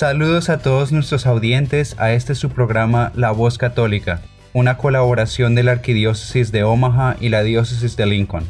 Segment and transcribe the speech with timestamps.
[0.00, 4.22] Saludos a todos nuestros audientes a este su programa La Voz Católica,
[4.54, 8.44] una colaboración de la Arquidiócesis de Omaha y la Diócesis de Lincoln.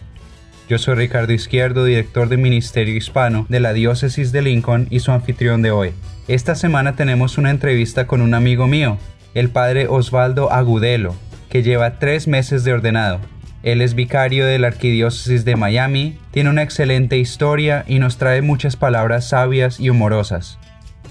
[0.69, 5.11] Yo soy Ricardo Izquierdo, director de Ministerio Hispano de la Diócesis de Lincoln y su
[5.11, 5.91] anfitrión de hoy.
[6.29, 8.97] Esta semana tenemos una entrevista con un amigo mío,
[9.35, 11.17] el padre Osvaldo Agudelo,
[11.49, 13.19] que lleva tres meses de ordenado.
[13.65, 18.41] Él es vicario de la Arquidiócesis de Miami, tiene una excelente historia y nos trae
[18.41, 20.61] muchas palabras sabias y humorosas.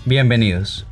[0.10, 0.88] Bienvenidos.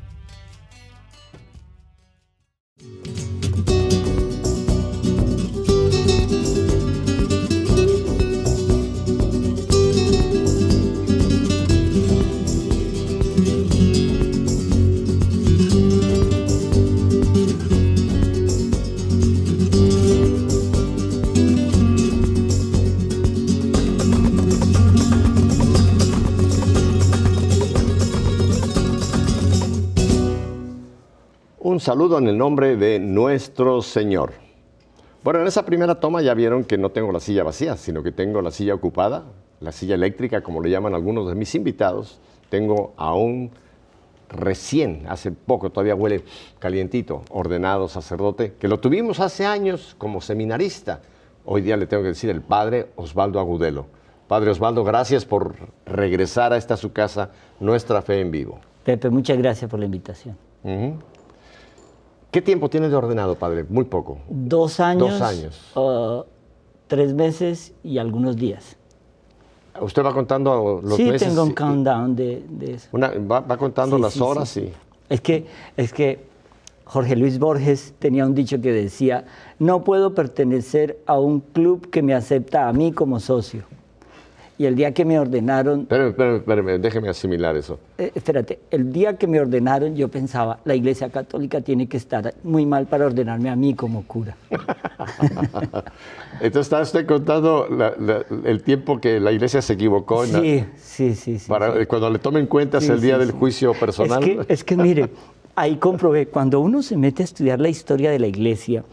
[31.88, 34.34] Saludo en el nombre de nuestro Señor.
[35.24, 38.12] Bueno, en esa primera toma ya vieron que no tengo la silla vacía, sino que
[38.12, 39.24] tengo la silla ocupada,
[39.62, 42.20] la silla eléctrica, como le llaman algunos de mis invitados.
[42.50, 43.52] Tengo a un
[44.28, 46.26] recién, hace poco, todavía huele
[46.60, 51.00] calientito, ordenado sacerdote, que lo tuvimos hace años como seminarista.
[51.46, 53.86] Hoy día le tengo que decir el padre Osvaldo Agudelo.
[54.28, 58.60] Padre Osvaldo, gracias por regresar a esta su casa, Nuestra Fe en Vivo.
[58.84, 60.36] Pepe, muchas gracias por la invitación.
[62.38, 63.66] ¿Qué tiempo tiene de ordenado, padre?
[63.68, 64.20] Muy poco.
[64.30, 65.10] Dos años.
[65.10, 65.60] Dos años.
[65.76, 66.22] uh,
[66.86, 68.78] tres meses y algunos días.
[69.82, 71.28] ¿Usted va contando los sí, meses?
[71.30, 72.90] tengo un countdown de, de eso.
[72.92, 74.60] una- va, va contando Sí, las sí, horas sí.
[74.60, 74.74] y...
[75.12, 75.48] Es que,
[75.78, 76.28] es que
[76.86, 79.26] Jorge Luis Borges tenía un dicho que decía,
[79.58, 83.64] no puedo pertenecer a un club que me acepta a mí como socio.
[84.60, 87.80] Y el día que me ordenaron, Espérame, espérame, espérame, déjeme asimilar eso.
[88.00, 92.34] eh, espérate, el día que me ordenaron yo pensaba, la Iglesia Católica tiene que estar
[92.44, 94.36] muy mal para ordenarme a mí como cura.
[96.42, 100.40] Entonces está usted contando la- la- el tiempo que la iglesia se equivocó en la-
[100.42, 101.40] Sí, sí, sí.
[101.40, 101.86] sí, para sí.
[101.86, 104.24] cuando le tomen cuenta es Sí, el día del juicio personal.
[104.24, 105.10] Es que, es que mire,
[105.56, 108.84] ahí comprobé, cuando uno se mete a estudiar la historia de la iglesia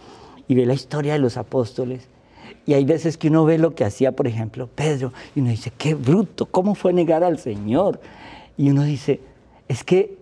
[0.49, 2.09] y ve la historia de los apóstoles,
[2.67, 5.73] y hay veces que uno ve lo que hacía, por ejemplo, Pedro, y uno dice,
[5.77, 8.01] qué bruto, ¿cómo fue negar al Señor?
[8.57, 9.21] Y uno dice,
[9.69, 10.17] es que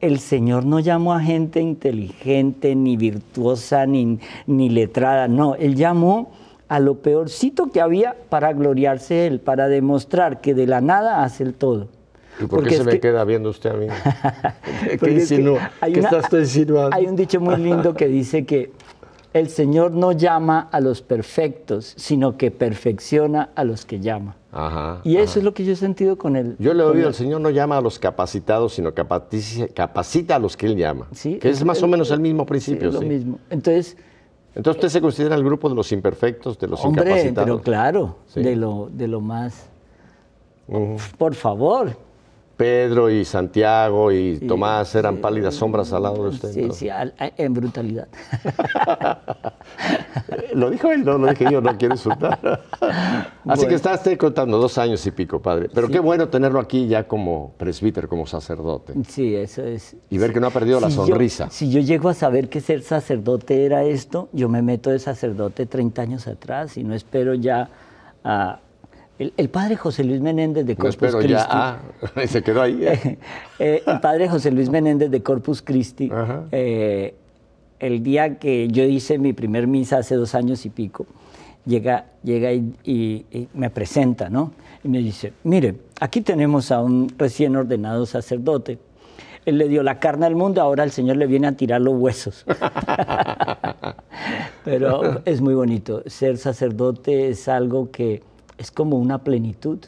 [0.00, 6.30] el Señor no llamó a gente inteligente, ni virtuosa, ni, ni letrada, no, Él llamó
[6.68, 11.42] a lo peorcito que había para gloriarse Él, para demostrar que de la nada hace
[11.42, 11.88] el todo.
[12.36, 13.86] ¿Y por Porque qué se me que- queda viendo usted a mí?
[14.88, 15.72] ¿Qué, porque es que insinúa?
[15.82, 16.96] ¿Qué una- está usted insinuando?
[16.96, 18.70] Hay un dicho muy lindo que dice que
[19.34, 24.36] el Señor no llama a los perfectos, sino que perfecciona a los que llama.
[24.50, 25.38] Ajá, Y eso ajá.
[25.40, 26.56] es lo que yo he sentido con el.
[26.58, 30.38] Yo le he oído, el- Señor no llama a los capacitados, sino capacita, capacita a
[30.38, 31.06] los que Él llama.
[31.12, 32.88] Sí, que es más o menos el mismo Sí, principio.
[32.88, 33.06] es lo sí.
[33.06, 33.38] mismo.
[33.50, 33.96] Entonces,
[34.54, 37.44] Entonces usted se considera el grupo de los imperfectos, de los hombre, incapacitados.
[37.46, 38.42] pero claro, Sí.
[38.42, 39.66] de, lo, de lo más.
[41.18, 41.96] Por favor.
[42.58, 45.20] Pedro y Santiago y Sí, Tomás eran sí.
[45.22, 46.50] pálidas sombras al lado de usted.
[46.52, 46.72] Sí, ¿no?
[46.74, 46.88] sí,
[47.36, 48.08] en brutalidad.
[50.54, 52.38] Lo dijo él, no lo dije yo, no quiero insultar.
[52.80, 52.90] Así
[53.44, 53.68] Bueno.
[53.68, 55.68] que está usted contando dos años y pico, padre.
[55.72, 55.92] Pero Sí.
[55.94, 58.94] qué bueno tenerlo aquí ya como presbítero, como sacerdote.
[59.08, 59.96] Sí, eso es.
[60.10, 61.48] Y ver que no ha perdido la yo- sonrisa.
[61.50, 65.66] si yo llego a saber que ser sacerdote era esto, yo me meto de sacerdote
[65.66, 67.68] 30 años atrás y no espero ya
[68.24, 68.60] a...
[69.18, 71.32] El, el padre José Luis Menéndez de No Corpus espero Christi.
[71.34, 71.46] ya.
[71.50, 71.78] Ah,
[72.26, 72.78] se quedó ahí.
[72.84, 73.18] ¿eh?
[73.58, 76.10] eh, el padre José Luis Menéndez de Corpus Christi,
[76.52, 77.14] eh,
[77.80, 81.06] el día que yo hice mi primer misa hace dos años y pico,
[81.66, 84.52] llega, llega y, y- y me presenta, ¿no?
[84.84, 88.78] Y me dice, mire, aquí tenemos a un recién ordenado sacerdote.
[89.44, 91.94] Él le dio la carne al mundo, ahora el Señor le viene a tirar los
[91.94, 92.44] huesos.
[94.64, 96.02] Pero es muy bonito.
[96.06, 98.22] Ser sacerdote es algo que
[98.58, 99.78] es como una plenitud.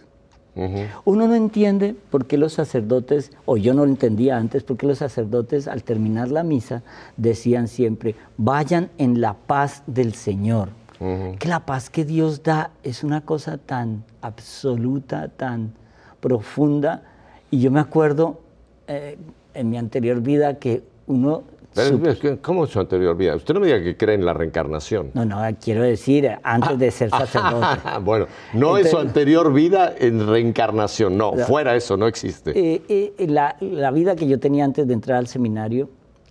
[1.04, 4.86] Uno no entiende por qué los sacerdotes, o yo no lo entendía antes, por qué
[4.86, 6.82] los sacerdotes al terminar la misa
[7.16, 10.68] decían siempre, vayan en la paz del Señor.
[10.98, 15.72] Que la paz que Dios da es una cosa tan absoluta, tan
[16.20, 17.04] profunda.
[17.50, 18.40] Y yo me acuerdo
[18.86, 19.16] eh,
[19.54, 21.44] en mi anterior vida que uno...
[21.74, 22.00] Pero,
[22.42, 23.36] ¿Cómo es su anterior vida?
[23.36, 25.10] Usted no me diga que cree en la reencarnación.
[25.14, 27.80] no, no, quiero decir, antes de ser sacerdote.
[28.02, 32.52] bueno, no es su anterior vida en reencarnación, no, fuera eso, no existe.
[32.56, 35.88] Eh, eh, la, la vida que yo tenía antes de entrar al seminario,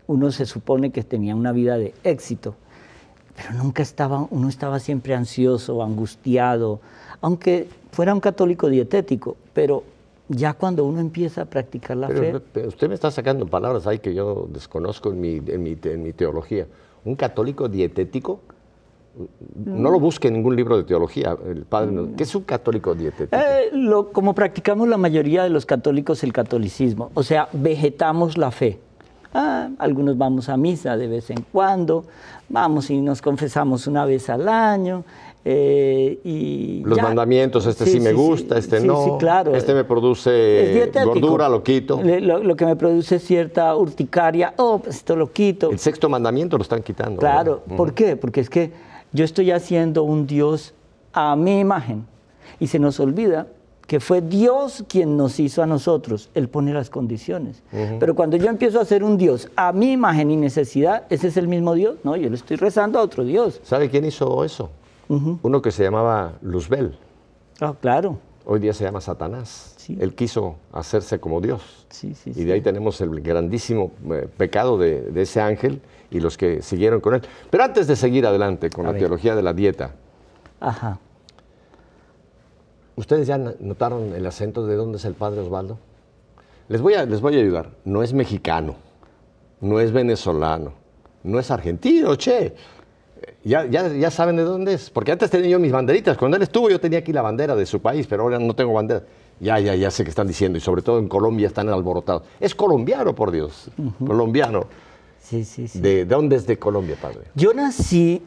[0.08, 2.56] uno se supone que tenía una vida de éxito,
[3.36, 6.82] pero nunca estaba, uno estaba siempre ansioso, angustiado,
[7.22, 9.84] aunque fuera un católico dietético, pero
[10.30, 13.86] ya cuando uno empieza a practicar la Pero, fe, pero usted me está sacando palabras
[13.88, 16.68] ahí que yo desconozco en mi, en mi, en mi teología.
[17.04, 18.40] ¿Un católico dietético?
[19.66, 21.36] No lo busque en ningún libro de teología.
[21.46, 23.36] El padre, no- ¿Qué es un católico dietético?
[23.36, 28.52] Eh, lo- como practicamos la mayoría de los católicos el catolicismo, o sea, vegetamos la
[28.52, 28.80] fe.
[29.34, 32.06] Ah, algunos vamos a misa de vez en cuando,
[32.50, 35.04] vamos y nos confesamos una vez al año.
[35.46, 37.04] Eh, y Los ya.
[37.04, 39.04] mandamientos, este sí, me gusta, este sí, no.
[39.06, 39.56] Sí, claro.
[39.56, 42.02] Este me produce gordura, lo quito.
[42.04, 45.72] Le- Lo, lo que me produce cierta urticaria, oh, pues esto lo quito.
[45.72, 47.20] El sexto mandamiento lo están quitando.
[47.20, 47.62] Claro.
[47.78, 48.16] ¿por qué?
[48.16, 48.72] Porque es que
[49.14, 50.74] yo estoy haciendo un Dios
[51.14, 52.06] a mi imagen
[52.60, 53.48] y se nos olvida
[53.88, 57.64] que fue Dios quien nos hizo a nosotros, Él pone las condiciones.
[58.00, 61.38] Pero cuando yo empiezo a hacer un Dios a mi imagen y necesidad, ¿ese es
[61.38, 61.96] el mismo Dios?
[62.04, 63.60] No, yo le estoy rezando a otro Dios.
[63.64, 64.70] ¿Sabe quién hizo eso?
[65.10, 66.98] Uno que se llamaba Luzbel.
[67.60, 69.74] Ah, claro, Hoy día se llama Satanás.
[69.78, 69.96] Sí.
[70.00, 71.86] Él quiso hacerse como Dios.
[71.90, 72.32] sí, sí.
[72.36, 76.62] Y de ahí tenemos el grandísimo eh, pecado de, de ese ángel y los que
[76.64, 77.22] siguieron con él.
[77.52, 79.02] Pero antes de seguir adelante con A la ver.
[79.02, 79.92] teología de la dieta,
[80.60, 80.98] Ajá.
[82.96, 85.78] ¿ustedes ya notaron el acento de dónde es el padre Osvaldo?
[86.70, 87.72] Les voy a, les voy a ayudar.
[87.86, 88.76] No es mexicano,
[89.62, 90.74] no es venezolano,
[91.24, 92.56] no es argentino, che.
[93.44, 94.90] Ya, ya, ya saben de dónde es.
[94.90, 96.18] Porque antes tenía yo mis banderitas.
[96.18, 98.74] Cuando él estuvo yo tenía aquí la bandera de su país, pero ahora no tengo
[98.74, 99.04] bandera.
[99.40, 100.58] Ya, ya, ya sé qué están diciendo.
[100.58, 102.24] Y sobre todo en Colombia están alborotados.
[102.40, 103.70] Es colombiano, por Dios.
[104.06, 104.66] Colombiano.
[105.22, 105.80] Sí, sí, sí.
[105.80, 107.20] ¿De, ¿De dónde es de Colombia, padre?
[107.36, 108.22] Yo nací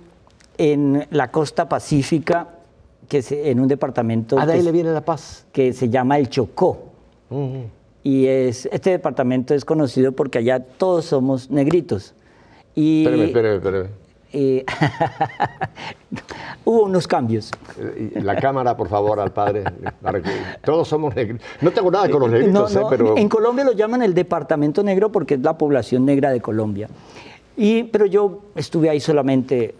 [0.56, 2.48] en la costa pacífica,
[3.08, 5.44] que es en un departamento Ah, de ahí que, le viene la paz.
[5.52, 6.84] que se llama el Chocó.
[8.02, 12.14] Y es, este departamento es conocido porque allá todos somos negritos.
[12.74, 13.88] Y, Espéreme, espéreme, espéreme.
[14.32, 14.64] Y-
[16.64, 17.50] hubo unos cambios.
[17.78, 19.64] Eh, La cámara, por favor, al padre.
[20.64, 21.40] todos somos negros.
[21.60, 23.16] No tengo nada con los negritos, No, eh, no, pero.
[23.16, 26.88] En Colombia lo llaman el departamento negro porque es la población negra de Colombia.
[27.56, 29.74] Y, pero yo estuve ahí solamente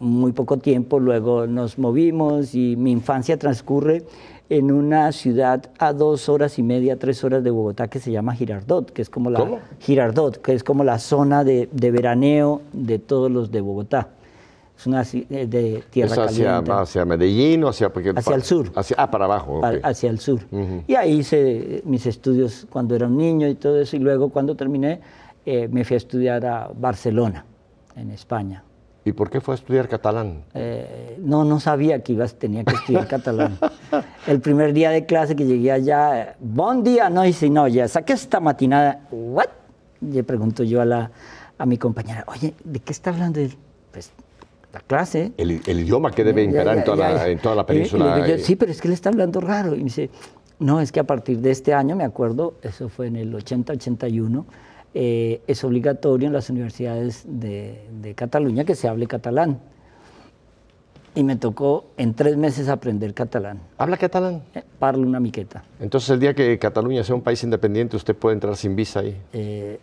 [0.00, 4.04] muy poco tiempo, luego nos movimos y mi infancia transcurre
[4.50, 8.34] en una ciudad a dos horas y media, tres horas de Bogotá que se llama
[8.34, 9.58] Girardot, que es como la ¿Cómo?
[9.80, 14.08] Girardot, que es como la zona de, de veraneo de todos los de Bogotá.
[14.78, 16.70] Es una eh, de tierra ¿Es hacia, caliente.
[16.72, 17.92] hacia Medellín o hacia.?
[17.92, 18.70] porque- Hacia el sur.
[18.76, 19.60] Hacia, ah, para abajo.
[19.82, 20.40] hacia el sur.
[20.86, 24.54] Y ahí hice mis estudios cuando era un niño y todo eso, y luego cuando
[24.54, 25.00] terminé
[25.44, 27.44] eh, me fui a estudiar a Barcelona,
[27.96, 28.62] en España.
[29.08, 30.44] ¿Y por qué fue a estudiar catalán?
[30.54, 33.58] Eh, no, no sabía que ibas, tenía que estudiar catalán.
[34.26, 37.88] El primer día de clase que llegué allá, bon día, no, y si no, ya
[37.88, 39.46] saqué esta matinada, ¿what?
[40.02, 41.10] Le pregunto yo a, la,
[41.56, 43.56] a mi compañera, oye, ¿de qué está hablando él?
[43.92, 44.10] Pues,
[44.74, 45.32] la clase.
[45.38, 47.74] El, el idioma que debe imperar en, toda la, en toda la Y- y le
[47.74, 48.14] península.
[48.16, 49.74] digo yo, sí, pero es que él está hablando raro.
[49.74, 50.10] Y me dice,
[50.58, 54.44] no, es que a partir de este año, me acuerdo, eso fue en el 80-81,
[54.94, 59.58] eh, es obligatorio en las universidades de, de Cataluña que se hable catalán.
[61.14, 63.58] Y me tocó en tres meses aprender catalán.
[63.76, 64.42] ¿Habla catalán?
[64.54, 65.64] Eh, parlo una miqueta.
[65.80, 69.16] Entonces, el día que Cataluña sea un país independiente, usted puede entrar sin visa ahí.
[69.32, 69.80] Eh,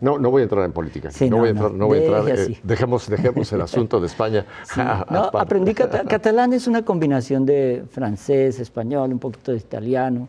[0.00, 1.10] No, no voy a entrar en política.
[1.10, 1.72] Sí, no, no, voy a entrar.
[1.72, 4.46] No voy a entrar Deje eh, dejemos, dejemos el asunto de España.
[4.64, 4.80] sí.
[4.80, 10.28] a- No, aprendí cata- catalán, es una combinación de francés, español, un poquito de italiano.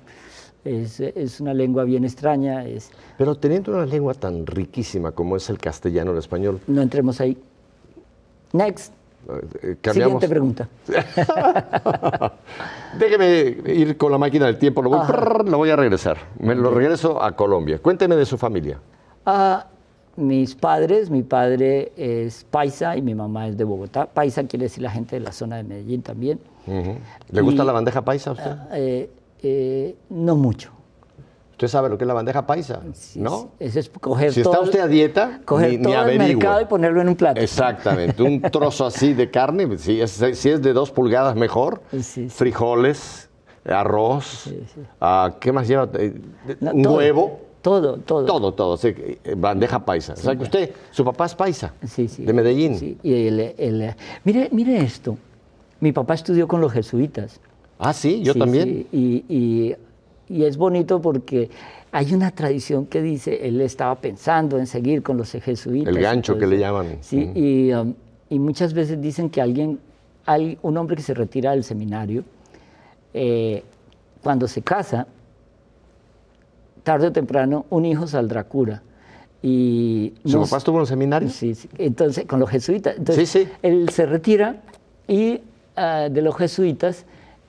[0.63, 2.65] Es, es una lengua bien extraña.
[2.65, 7.19] Es, Pero teniendo una lengua tan riquísima como es el castellano, el español, no entremos
[7.19, 7.37] ahí.
[8.53, 8.93] Next.
[9.63, 10.21] eh, cambiamos.
[10.21, 10.67] Siguiente pregunta.
[12.99, 15.13] Déjeme ir con la máquina del tiempo, lo voy, Ajá.
[15.13, 16.17] prrr, lo voy a regresar.
[16.39, 17.79] Me lo regreso a Colombia.
[17.79, 18.79] Cuénteme de su familia.
[19.25, 19.67] Ah,
[20.17, 24.05] mis padres, mi padre es paisa y mi mamá es de Bogotá.
[24.05, 26.39] Paisa quiere decir la gente de la zona de Medellín también.
[27.31, 28.51] ¿Le gusta la bandeja paisa a usted?
[28.51, 29.09] Ah, eh,
[29.43, 30.71] eh, no mucho.
[31.51, 32.81] ¿Usted sabe lo que es la bandeja paisa?
[32.93, 33.51] Sí, ¿No?
[33.59, 36.27] es coger Si todo, está usted a dieta, coger ni, ni todo el averigüe.
[36.35, 37.39] mercado y ponerlo en un plato.
[37.39, 42.01] Exactamente, un trozo así de carne, si es, si es de dos pulgadas mejor, Sí,
[42.01, 42.29] sí.
[42.29, 43.29] frijoles,
[43.63, 44.49] arroz,
[44.99, 45.87] ah, ¿qué más lleva?
[45.93, 46.19] Eh,
[46.61, 48.25] No, un todo, huevo, Todo, todo.
[48.25, 50.13] todo, todo, eh, bandeja paisa.
[50.13, 52.25] o sea que usted, su papá es paisa, Sí, sí.
[52.25, 52.75] de Medellín.
[52.79, 55.15] Sí, y el- el- mire, mire esto.
[55.79, 57.39] Mi papá estudió con los jesuitas.
[57.81, 58.65] Ah, sí, yo Sí, también.
[58.69, 59.75] sí, Y, y-
[60.29, 61.49] y es bonito porque
[61.91, 65.93] hay una tradición que dice, él estaba pensando en seguir con los jesuitas.
[65.93, 66.97] El gancho todo que le llaman.
[67.01, 67.39] Sí, Ujú.
[67.39, 67.93] y, um,
[68.29, 69.79] y muchas veces dicen que alguien,
[70.27, 72.23] al- un hombre que se retira del seminario,
[73.15, 73.63] eh,
[74.21, 75.07] cuando se casa,
[76.83, 78.83] tarde o temprano, un hijo saldrá cura.
[79.41, 81.29] Y ¿Su no papá estuvo en un seminario?
[81.29, 82.95] Sí, sí, entonces con los jesuitas.
[82.95, 83.51] Entonces, Sí, sí.
[83.63, 84.61] Él se retira
[85.07, 85.41] y
[85.75, 87.05] ah, de los jesuitas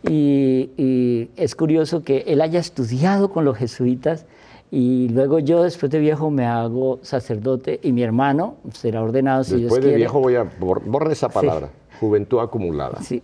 [0.08, 4.26] y, y es curioso que él haya estudiado con los jesuitas
[4.70, 9.50] y luego yo después de viejo me hago sacerdote y mi hermano será ordenado si
[9.56, 9.96] Dios Después de quiere.
[9.98, 11.68] viejo voy a bor- borrar esa palabra.
[12.02, 13.00] Juventud acumulada.
[13.00, 13.22] Sí.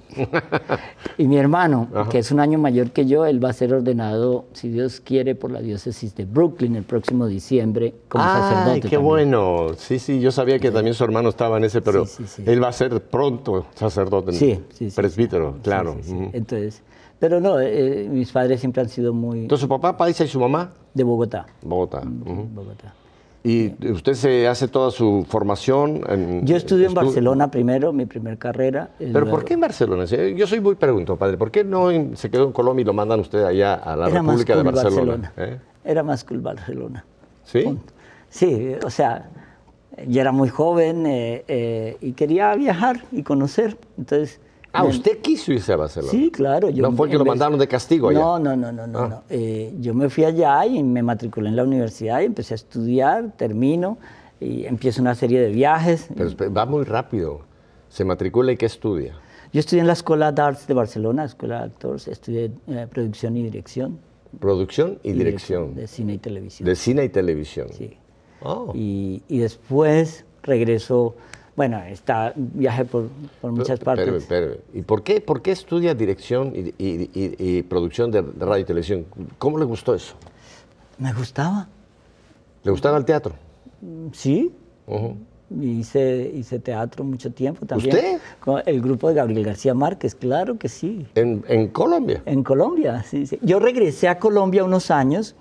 [1.18, 4.44] Y mi hermano, que es un año mayor que yo, él va a ser ordenado,
[4.52, 8.74] si Dios quiere, por la diócesis de Brooklyn el próximo diciembre como Ay, sacerdote.
[8.82, 9.02] qué también.
[9.02, 9.66] bueno.
[9.76, 12.42] Sí, sí, yo sabía que también su hermano estaba en ese, pero Sí, sí, sí.
[12.46, 14.96] él va a ser pronto sacerdote, Sí, sí, sí.
[14.96, 15.96] presbítero, sí, claro.
[16.00, 16.30] sí, sí.
[16.32, 16.82] Entonces,
[17.18, 20.38] pero no, eh, mis padres siempre han sido muy Entonces, su papá, paisa y su
[20.38, 21.46] mamá, de Bogotá.
[21.62, 21.98] Bogotá.
[22.00, 22.48] Ujú.
[22.54, 22.94] Bogotá.
[23.44, 26.44] Y usted se hace toda su formación en...
[26.44, 28.90] Yo estudié en estu- Barcelona primero, mi primer carrera.
[28.98, 30.06] ¿Pero luego- por qué en Barcelona?
[30.06, 31.36] Sí, Yo soy muy pregunto, padre.
[31.36, 34.22] ¿Por qué no se quedó en Colombia y lo mandan usted allá a la Era
[34.22, 35.12] más República de Barcelona?
[35.12, 35.32] Barcelona.
[35.36, 35.58] ¿Eh?
[35.84, 37.04] Era más cool Barcelona.
[37.44, 37.62] ¿Sí?
[37.62, 37.92] Punto.
[38.28, 39.28] Sí, o sea,
[40.06, 43.76] yo era muy joven eh, eh, y quería viajar y conocer.
[43.96, 44.40] Entonces.
[44.72, 46.10] Ah, ¿usted quiso irse a Barcelona?
[46.12, 46.68] Sí, claro.
[46.72, 48.18] ¿No fue que lo vez- mandaron de castigo allá?
[48.20, 48.98] No, no, no, no, no.
[48.98, 49.08] Ah.
[49.08, 49.22] no.
[49.30, 53.32] Eh, yo me fui allá y me matriculé en la universidad y empecé a estudiar,
[53.36, 53.98] termino
[54.40, 56.08] y empiezo una serie de viajes.
[56.14, 57.40] Pero va muy rápido.
[57.88, 59.14] Se matricula y qué estudia.
[59.52, 63.36] Yo estudié en la Escuela de Arts de Barcelona, Escuela de Actores, estudié eh, producción
[63.38, 63.98] y dirección.
[64.38, 65.74] Producción y, y dirección.
[65.74, 66.66] De cine y televisión.
[66.68, 67.68] De cine y televisión.
[67.72, 67.96] Sí.
[68.42, 68.72] Oh.
[68.74, 71.16] Y, y después regreso,
[71.58, 73.08] bueno, está, viajé por,
[73.40, 74.24] por muchas Pero- partes.
[74.28, 78.22] pero- pero, ¿Y por qué, por qué estudia dirección y, y- y- y producción de
[78.22, 79.04] radio y televisión?
[79.38, 80.14] ¿Cómo le gustó eso?
[80.98, 81.66] Me gustaba,
[82.62, 83.34] ¿Le gustaba el teatro?
[84.12, 84.52] sí.
[85.60, 87.94] Hice, hice teatro mucho tiempo también.
[87.96, 88.18] ¿Usted?
[88.38, 91.06] Con el grupo de Gabriel García Márquez, claro que sí.
[91.14, 92.22] ¿En, en Colombia?
[92.26, 93.38] En Colombia, sí, sí.
[93.42, 95.34] Yo regresé a Colombia unos años,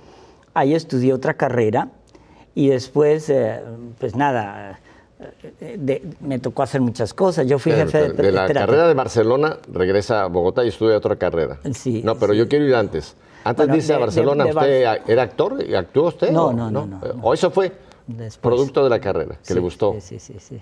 [0.54, 1.90] ahí estudié otra carrera
[2.56, 3.60] y después, eh,
[4.00, 4.80] pues nada,
[5.62, 7.48] eh, de- me tocó hacer muchas cosas.
[7.48, 8.24] Yo fui Pero, jefe de...
[8.24, 11.60] de la carrera de Barcelona regresa a Bogotá y estudia otra carrera.
[11.74, 12.40] Sí, No, pero sí.
[12.40, 13.16] yo quiero ir antes.
[13.44, 15.64] Antes Bueno, irse a Barcelona, ¿usted era actor?
[15.68, 16.32] ¿Y ¿Actuó usted?
[16.32, 17.22] No, o no, no, no, no.
[17.24, 17.72] ¿O eso fue
[18.08, 18.38] Después.
[18.42, 19.96] producto de la carrera, que le gustó?
[20.02, 20.62] Sí, sí, sí.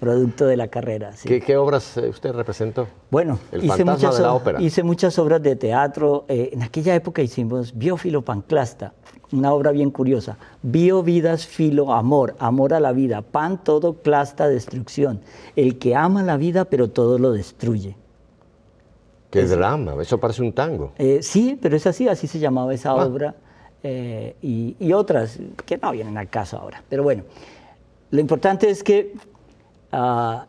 [0.00, 1.28] Producto de la carrera, sí.
[1.28, 2.86] ¿Qué, qué obras eh, usted representó?
[3.10, 4.62] Bueno, El hice muchas, de la ópera.
[4.62, 6.24] hice muchas obras de teatro.
[6.26, 8.94] Eh, en aquella época hicimos Biofilo Panclasta,
[9.30, 10.38] una obra bien curiosa.
[10.62, 13.20] Bio, vidas, filo, amor, amor a la vida.
[13.20, 15.20] Pan, todo, clasta, destrucción.
[15.54, 17.94] El que ama la vida, pero todo lo destruye.
[19.30, 20.92] Qué drama, eso parece un tango.
[20.96, 23.04] Eh, sí, pero es así, así se llamaba esa Ah.
[23.06, 23.34] obra.
[23.82, 26.82] eh, y, y otras que no vienen al caso ahora.
[26.88, 27.22] Pero bueno,
[28.10, 29.14] lo importante es que
[29.92, 30.46] ah,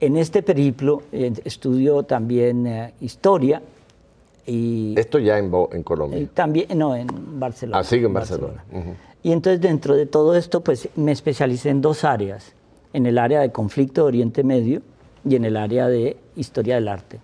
[0.00, 3.62] en este periplo eh, estudio también eh, historia
[4.46, 6.28] y, Esto ya en, en Colombia.
[6.34, 7.06] también, no, en
[7.38, 7.78] Barcelona.
[7.78, 8.64] Ah, sigue en Barcelona.
[8.72, 8.94] Ujú.
[9.22, 12.52] Y entonces dentro de todo esto, pues me especialicé en dos áreas,
[12.92, 14.82] en el área de conflicto de Oriente Medio
[15.24, 17.20] y en el área de historia del arte.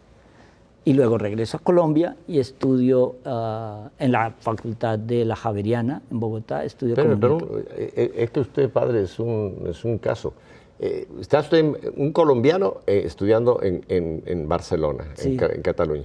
[0.85, 6.21] Y luego regreso a Colombia y estudio ah, en la Facultad de la Javeriana, en
[6.21, 7.38] Bogotá, estudio Pero, pero
[7.77, 10.33] eh, eh, es que usted, padre, es un, es un caso.
[10.80, 11.64] Eh, está usted,
[11.97, 15.37] un colombiano, eh, estudiando en, en- en Barcelona, en Sí.
[15.37, 16.04] Ca- en, Cataluña,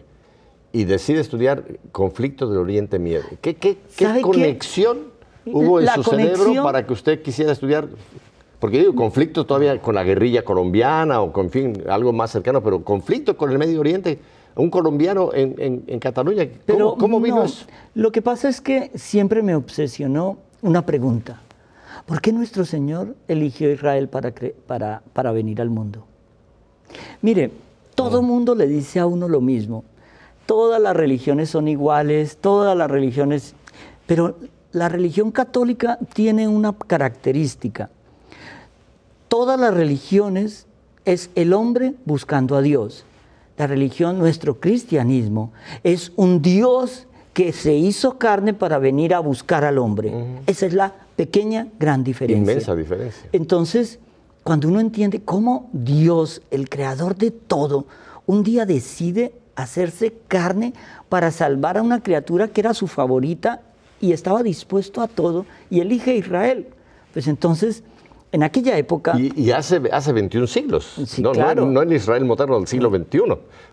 [0.72, 3.22] y decide estudiar conflictos del Oriente Medio.
[3.42, 5.12] ¿Qué, qué, qué conexión
[5.46, 7.88] hubo en La su cerebro conexión- para que usted quisiera estudiar?
[8.60, 12.84] Porque digo, conflictos todavía con la guerrilla colombiana o con fin, algo más cercano, pero
[12.84, 14.18] conflicto con el Medio Oriente,
[14.56, 17.66] un colombiano en, Cataluña, ¿cómo, Pero cómo vino no, eso?
[17.94, 21.42] Lo que pasa es que siempre me obsesionó una pregunta.
[22.06, 24.34] ¿Por qué nuestro Señor eligió a Israel para,
[24.68, 26.06] para, para venir al mundo?
[27.22, 27.52] Mire,
[27.96, 29.86] todo mundo le dice a uno lo mismo.
[30.46, 33.56] Todas las religiones son iguales, todas las religiones...
[34.06, 34.38] Pero
[34.74, 37.90] la religión católica tiene una característica.
[39.30, 40.68] Todas las religiones
[41.06, 43.06] es el hombre buscando a Dios.
[43.58, 49.66] La religión, nuestro cristianismo, es un Dios que se hizo carne para venir a buscar
[49.66, 50.14] al hombre.
[50.46, 52.42] Esa es la pequeña, gran diferencia.
[52.42, 53.28] Inmensa diferencia.
[53.32, 54.00] Entonces,
[54.44, 57.88] cuando uno entiende cómo Dios, el creador de todo,
[58.26, 60.74] un día decide hacerse carne
[61.10, 63.62] para salvar a una criatura que era su favorita
[64.00, 66.68] y estaba dispuesto a todo y elige a Israel,
[67.14, 67.84] pues entonces
[68.34, 69.14] En aquella época...
[69.18, 70.86] Y, y hace, hace 21 siglos.
[71.06, 71.66] Sí, no, no- claro.
[71.68, 73.20] no, el Israel moderno del siglo XXI.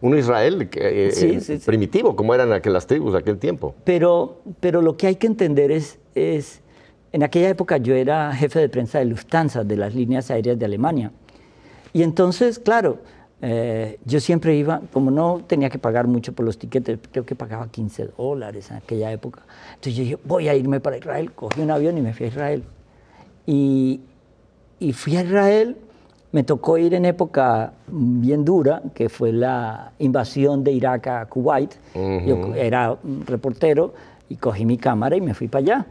[0.03, 1.65] Un Israel eh, Sí, eh, sí, sí.
[1.67, 3.75] primitivo, como eran aquel- las tribus aquel tiempo.
[3.85, 6.61] Pero, pero lo que hay que entender es, es,
[7.13, 10.65] en aquella época yo era jefe de prensa de Lufthansa, de las líneas aéreas de
[10.67, 11.11] Alemania.
[11.95, 12.99] Y entonces, claro,
[13.41, 17.35] eh, yo siempre iba, como no tenía que pagar mucho por los tiquetes, creo que
[17.35, 19.41] pagaba 15 dólares en aquella época.
[19.71, 22.29] Entonces yo dije, voy a irme para Israel, cogí un avión y me fui a
[22.29, 22.63] Israel.
[23.47, 24.01] Y,
[24.81, 25.77] y fui a Israel,
[26.33, 31.75] me tocó ir en época bien dura, que fue la invasión de Irak a Kuwait.
[31.95, 33.93] Yo era un reportero
[34.29, 35.87] y cogí mi cámara y me fui para allá.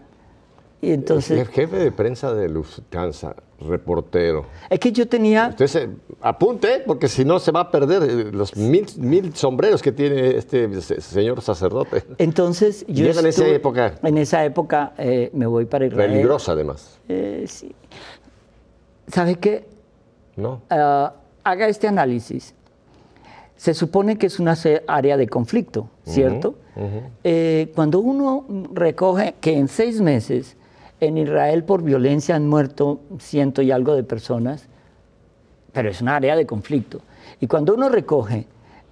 [0.82, 4.46] Y entonces, El jefe de prensa de Lufthansa, reportero.
[4.70, 5.90] es que yo tenía, Usted se
[6.22, 10.38] apunte, porque si no se va a perder eh, los mil, mil sombreros que tiene
[10.38, 12.06] este se- señor sacerdote.
[12.18, 13.96] entonces yo Llega en esa época.
[14.04, 16.12] En esa época eh, me voy para Israel.
[16.12, 16.98] Peligrosa, además.
[17.10, 17.76] Eh, sí.
[19.12, 19.66] ¿Sabe qué?
[20.36, 20.62] ¿No?
[20.70, 21.14] Ah,
[21.44, 22.54] haga este análisis.
[23.56, 24.56] Se supone que es una
[24.88, 26.56] área de conflicto, ¿cierto?
[27.26, 30.56] Eh, cuando uno recoge que en seis meses
[31.02, 34.68] en Israel por violencia han muerto ciento y algo de personas,
[35.74, 37.02] pero es una área de conflicto.
[37.42, 38.48] Y cuando uno recoge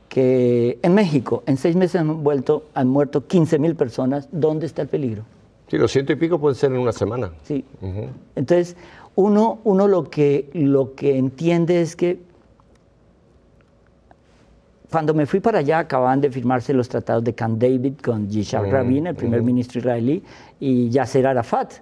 [0.09, 4.81] que en México en seis meses han, vuelto, han muerto 15 mil personas, ¿dónde está
[4.81, 5.23] el peligro?
[5.69, 7.31] Sí, los ciento y pico pueden ser en una semana.
[7.43, 7.65] Sí.
[8.35, 8.77] Entonces,
[9.17, 12.19] uno, uno lo, que, lo que entiende es que
[14.91, 18.71] cuando me fui para allá acababan de firmarse los tratados de Camp David con Yitzhak
[18.71, 20.23] Rabin, el primer ministro israelí,
[20.59, 21.73] y Yasser Arafat.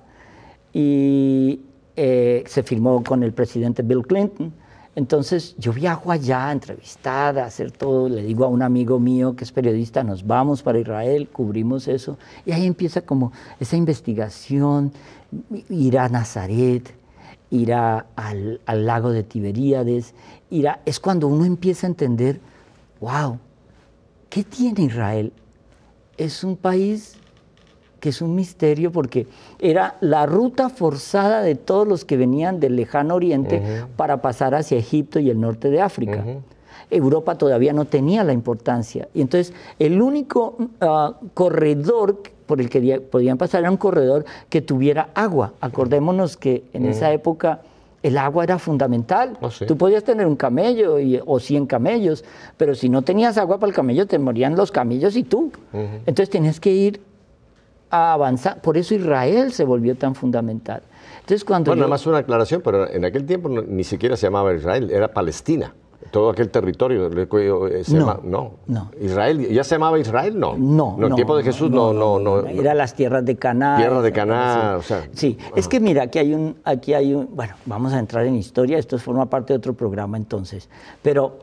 [0.72, 1.60] Y
[1.98, 4.54] eh, se firmó con el presidente Bill Clinton.
[4.96, 9.36] Entonces yo viajo allá a entrevistar, a hacer todo, le digo a un amigo mío
[9.36, 14.94] que es periodista, nos vamos para Israel, cubrimos eso, y ahí empieza como esa investigación,
[15.70, 16.94] ir a Nazaret,
[17.56, 20.14] ir a- al, al lago de Tiberíades,
[20.50, 22.40] ir a- es cuando uno empieza a entender,
[23.02, 23.40] wow,
[24.30, 25.32] ¿qué tiene Israel?
[26.18, 27.16] Es un país
[28.00, 29.26] que es un misterio porque
[29.60, 33.62] era la ruta forzada de todos los que venían del lejano oriente
[33.96, 36.24] para pasar hacia Egipto y el norte de África.
[36.90, 39.07] Europa todavía no tenía la importancia.
[39.14, 44.61] Y entonces el único ah, corredor por el que podían pasar era un corredor que
[44.61, 45.53] tuviera agua.
[45.61, 47.61] Acordémonos que en esa época
[48.03, 49.35] el agua era fundamental.
[49.42, 49.66] Oh, sí.
[49.66, 52.24] Tú podías tener un camello y- o 100 camellos,
[52.55, 55.51] pero si no tenías agua para el camello, te morían los camellos y tú.
[55.74, 57.01] Entonces tenías que ir
[57.90, 58.61] a avanzar.
[58.61, 60.83] Por eso Israel se volvió tan fundamental.
[61.22, 64.27] Entonces cuando Bueno, yo- nada más una aclaración, pero en aquel tiempo ni siquiera se
[64.27, 65.74] llamaba Israel, era Palestina.
[66.11, 67.07] Todo aquel territorio
[67.68, 68.51] eh, se No, no.
[68.68, 68.91] no.
[69.01, 70.39] Israel, ¿ya se llamaba Israel?
[70.39, 70.55] No.
[70.57, 72.41] No, en el tiempo de Jesús no, no, no.
[72.41, 72.48] no.
[72.48, 73.77] Era las tierras de Canaán.
[73.79, 74.77] Tierras de Canaán, sí.
[74.77, 78.00] o sea, Sí, es que mira, aquí hay un, aquí hay un, bueno, vamos a
[78.00, 80.70] entrar en historia, esto forma parte de otro programa entonces,
[81.01, 81.39] pero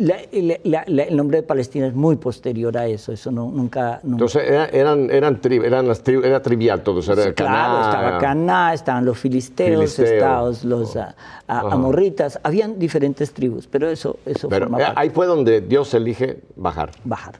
[0.00, 3.50] la- la- la- la- el nombre de Palestina es muy posterior a eso, eso no,
[3.50, 7.32] nunca, nunca Entonces era- eran, eran, tri- eran las tri- era trivial todo, era Sí,
[7.32, 10.06] claro, estaba Caná, estaban los filisteos, Filisteo.
[10.16, 11.14] estaban los Ajá.
[11.46, 15.00] amorritas, habían diferentes tribus, pero eso, eso Pero forma eh, parte.
[15.00, 17.34] ahí fue donde Dios elige bajar bajar.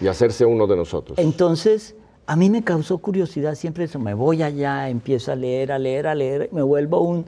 [0.00, 1.18] y hacerse uno de nosotros.
[1.18, 1.94] Entonces,
[2.26, 3.98] a mí me causó curiosidad siempre eso.
[3.98, 7.24] Me voy allá, empiezo a leer, a leer, a leer, me vuelvo un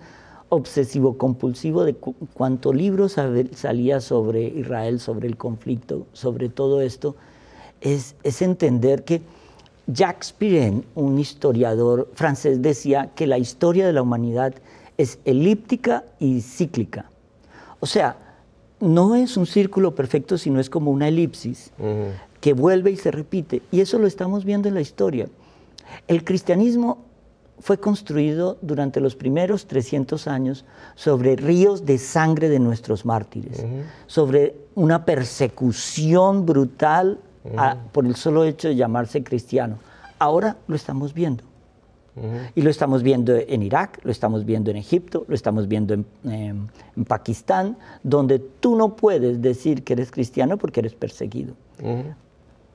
[0.55, 7.17] obsesivo compulsivo de cu- cuánto libro salía sobre Israel, sobre el conflicto, sobre todo esto.
[7.81, 9.21] Es, es entender que
[9.87, 14.55] Jacques Pirén, un historiador francés, decía que la historia de la humanidad
[14.97, 17.11] es elíptica y cíclica.
[17.81, 18.17] O sea,
[18.81, 21.71] no es un círculo perfecto, sino es como una elipsis
[22.41, 23.61] que vuelve y se repite.
[23.71, 25.29] Y eso lo estamos viendo en la historia.
[26.09, 26.99] El cristianismo
[27.61, 30.65] fue construido durante los primeros 300 años
[30.95, 33.65] sobre ríos de sangre de nuestros mártires,
[34.07, 37.19] sobre una persecución brutal
[37.57, 39.79] a- por el solo hecho de llamarse cristiano.
[40.19, 41.45] Ahora lo estamos viendo.
[42.55, 46.07] Y lo estamos viendo en Irak, lo estamos viendo en Egipto, lo estamos viendo en,
[46.23, 51.55] en Pakistán, donde tú no puedes decir que eres cristiano porque eres perseguido.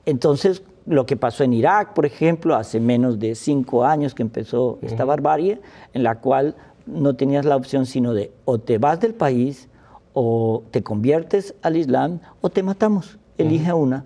[0.06, 4.80] Entonces, lo que pasó en Irak, por ejemplo, hace menos de cinco años que empezó
[4.82, 5.60] esta barbarie,
[5.94, 9.68] en la cual no tenías la opción sino de o te vas del país,
[10.14, 13.18] o te conviertes al Islam, o te matamos.
[13.38, 14.04] Elige una.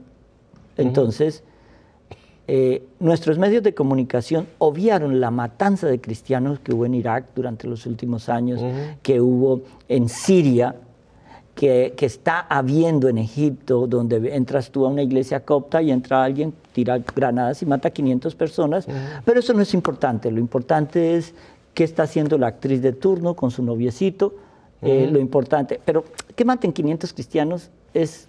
[0.77, 1.43] Entonces,
[2.47, 7.67] eh, nuestros medios de comunicación obviaron la matanza de cristianos que hubo en Irak durante
[7.67, 8.61] los últimos años,
[9.01, 10.77] que hubo en Siria,
[11.55, 16.23] que, que está habiendo en Egipto, donde entras tú a una iglesia copta y entra
[16.23, 18.87] alguien, tira granadas y mata a 500 personas,
[19.25, 21.33] pero eso no es importante, lo importante es
[21.73, 24.35] qué está haciendo la actriz de turno con su noviecito,
[24.83, 25.81] eh, lo importante.
[25.83, 26.05] Pero
[26.37, 28.27] que maten 500 cristianos es...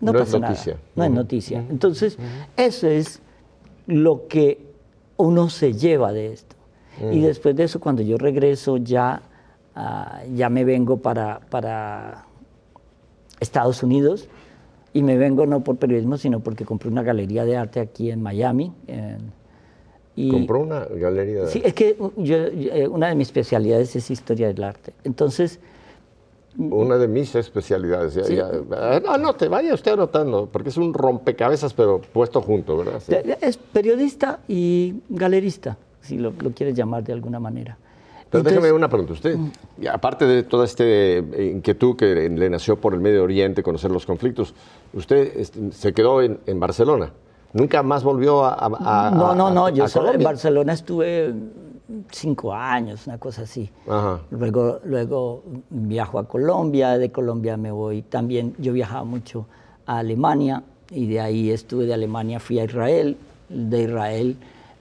[0.00, 0.72] No, No es pasa noticia.
[0.72, 1.64] nada, no es noticia.
[1.70, 2.16] Entonces,
[2.56, 3.20] eso es
[3.86, 4.66] lo que
[5.16, 6.56] uno se lleva de esto.
[7.12, 9.22] Y después de eso, cuando yo regreso, ya,
[9.76, 12.24] ah, ya me vengo para, para
[13.40, 14.28] Estados Unidos
[14.92, 18.22] y me vengo no por periodismo, sino porque compré una galería de arte aquí en
[18.22, 18.72] Miami.
[18.86, 19.36] en-
[20.16, 21.46] y, Compró una galería de...
[21.48, 24.92] Sí, es que yo, yo, eh, una de mis especialidades es historia del arte.
[25.04, 25.60] Entonces,
[26.58, 28.14] Una de mis especialidades.
[28.14, 28.34] Ya, Sí.
[28.34, 28.50] ya.
[28.72, 33.00] Ah, Anote, vaya usted anotando, porque es un rompecabezas, pero puesto junto, ¿verdad?
[33.00, 33.12] Sí.
[33.40, 37.78] es periodista y galerista, si lo, lo quieres llamar de alguna manera.
[38.30, 39.12] Pero Entonces, déjeme una pregunta.
[39.14, 39.36] Usted,
[39.80, 44.04] y aparte de toda esta inquietud que le nació por el Medio Oriente, conocer los
[44.04, 44.54] conflictos,
[44.92, 47.10] usted este, se quedó en, en Barcelona.
[47.54, 50.22] Nunca más volvió a, a- a- No, no, no, a- yo a solo en?
[50.22, 51.32] Barcelona estuve
[52.12, 53.70] cinco años, una cosa así.
[53.88, 54.20] Ajá.
[54.30, 59.46] Luego, luego viajo a Colombia, de Colombia me voy también, yo viajaba mucho
[59.86, 63.16] a Alemania y de ahí estuve de Alemania, fui a Israel,
[63.48, 64.36] de Israel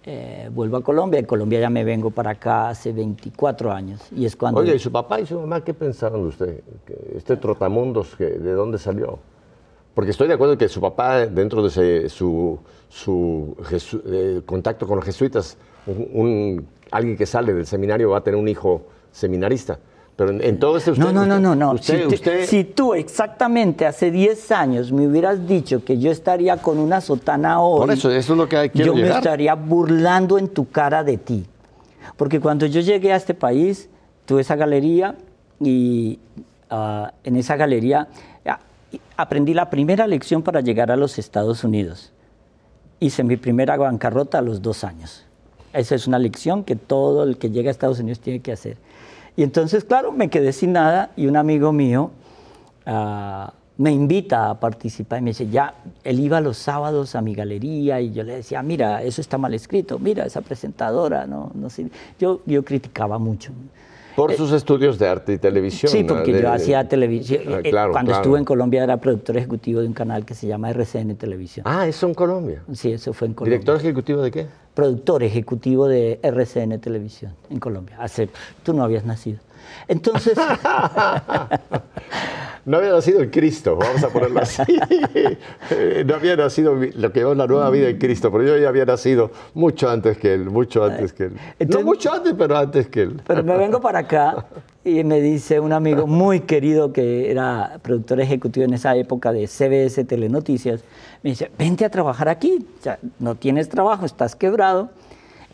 [0.09, 4.25] eh, vuelvo a Colombia, de Colombia ya me vengo para acá hace 24 años y
[4.25, 4.61] es cuando...
[4.61, 6.61] Oye, ¿y su papá y su mamá qué pensaban de usted?
[7.13, 9.19] Este trotamundos, ¿de dónde salió?
[9.93, 14.87] Porque estoy de acuerdo que su papá, dentro de ese- su, su jesu- eh, contacto
[14.87, 19.77] con los jesuitas, un- alguien que sale del seminario va a tener un hijo seminarista.
[20.17, 20.97] Pero en, todo usted...
[20.97, 21.73] No, no, no, no, no.
[21.73, 26.09] Usted, si, te- usted- si tú exactamente hace 10 años me hubieras dicho que yo
[26.11, 29.01] estaría con una sotana hoy, Por eso, eso es lo que hay- quiero yo me
[29.03, 29.17] llegar.
[29.19, 31.45] estaría burlando en tu cara de ti.
[32.17, 33.89] Porque cuando yo llegué a este país,
[34.25, 35.13] tuve esa galería
[35.59, 36.17] y
[36.71, 38.07] ah, en esa galería
[38.47, 38.59] ah,
[39.17, 42.11] aprendí la primera lección para llegar a los Estados Unidos.
[42.99, 45.25] Hice mi primera bancarrota a los dos años.
[45.73, 48.77] Esa es una lección que todo el que llega a Estados Unidos tiene que hacer.
[49.37, 52.09] Y entonces, claro, me quedé sin nada y un amigo mío
[52.85, 57.35] ah, me invita a participar y me dice, ya, él iba los sábados a mi
[57.35, 61.69] galería y yo le decía, mira, eso está mal escrito, mira, esa presentadora, no, no
[61.69, 61.87] sé.
[62.19, 63.51] Yo, yo criticaba mucho.
[64.15, 65.91] por sus estudios de arte y televisión.
[65.91, 67.43] Sí, porque de- yo hacía televisión.
[67.49, 68.23] Ah, Eh, claro, Cuando claro.
[68.23, 71.63] estuve en Colombia era productor ejecutivo de un canal que se llama RCN Televisión.
[71.69, 72.63] Ah, eso en Colombia.
[72.73, 73.59] Sí, eso fue en Colombia.
[73.59, 74.47] ¿Director ejecutivo de qué?
[74.77, 77.97] Productor ejecutivo de RCN Televisión en Colombia.
[77.99, 78.29] Hace,
[78.61, 79.39] tú no habías nacido.
[79.87, 80.37] Entonces,
[82.65, 84.61] No había nacido en Cristo, vamos a ponerlo así.
[85.71, 88.67] Eh, no había nacido lo que llamamos la nueva vida en Cristo, pero yo ya
[88.67, 91.37] había nacido mucho antes que él, mucho antes que él.
[91.59, 93.21] Entonces- no mucho antes, pero antes que él.
[93.25, 94.47] pero me vengo para acá
[94.83, 99.47] y me dice un amigo muy querido que era productor ejecutivo en esa época de
[99.47, 100.81] CBS Telenoticias,
[101.23, 104.89] me dice, vente a trabajar aquí, o sea, no tienes trabajo, estás quebrado.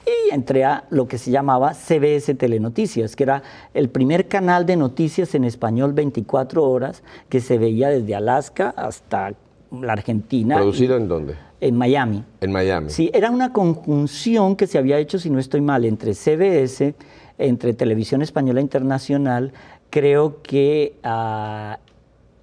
[0.06, 4.76] Y entré a lo que se llamaba CBS Telenoticias, que era el primer canal de
[4.76, 9.34] noticias en español 24 horas que se veía desde Alaska hasta
[9.72, 10.58] la Argentina.
[10.58, 11.36] ¿Producido en dónde?
[11.62, 12.24] En Miami.
[12.42, 12.90] En Miami.
[12.90, 16.94] Sí, era una conjunción que se había hecho, si no estoy mal, entre CBS,
[17.38, 19.54] entre Televisión Española Internacional,
[19.90, 21.80] creo que ah,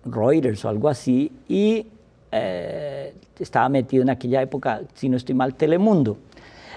[0.05, 1.87] Reuters o algo así, y
[2.33, 6.17] eh, estaba metido en aquella época, si no estoy mal, Telemundo.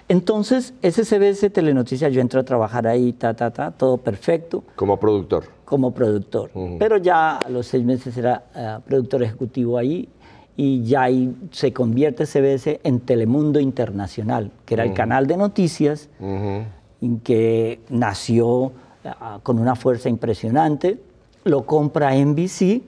[0.08, 4.64] Entonces, ese CBS Telenoticias, yo entro a trabajar ahí, ta, ta, ta, todo perfecto.
[4.76, 5.46] Como productor.
[5.66, 6.52] como productor.
[6.78, 10.08] Pero ya a los seis meses era eh, productor ejecutivo ahí
[10.56, 16.10] y ya ahí se convierte CBS en Telemundo Internacional, que era el canal de noticias
[16.20, 18.72] en que nació
[19.04, 21.00] ah, con una fuerza impresionante,
[21.44, 22.82] lo compra NBC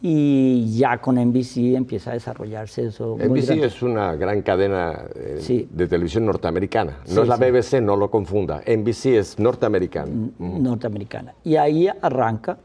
[0.00, 3.16] y ya con NBC empieza a desarrollarse eso.
[3.18, 5.68] NBC es una gran cadena eh, Sí.
[5.72, 6.98] de televisión norteamericana.
[7.08, 7.44] No Sí, es la sí.
[7.44, 8.62] BBC, no lo confunda.
[8.64, 10.10] NBC es norteamericana.
[10.38, 11.34] norteamericana.
[11.42, 12.58] Y ahí arranca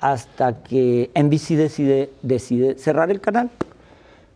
[0.00, 3.48] hasta que NBC decide, decide cerrar el canal.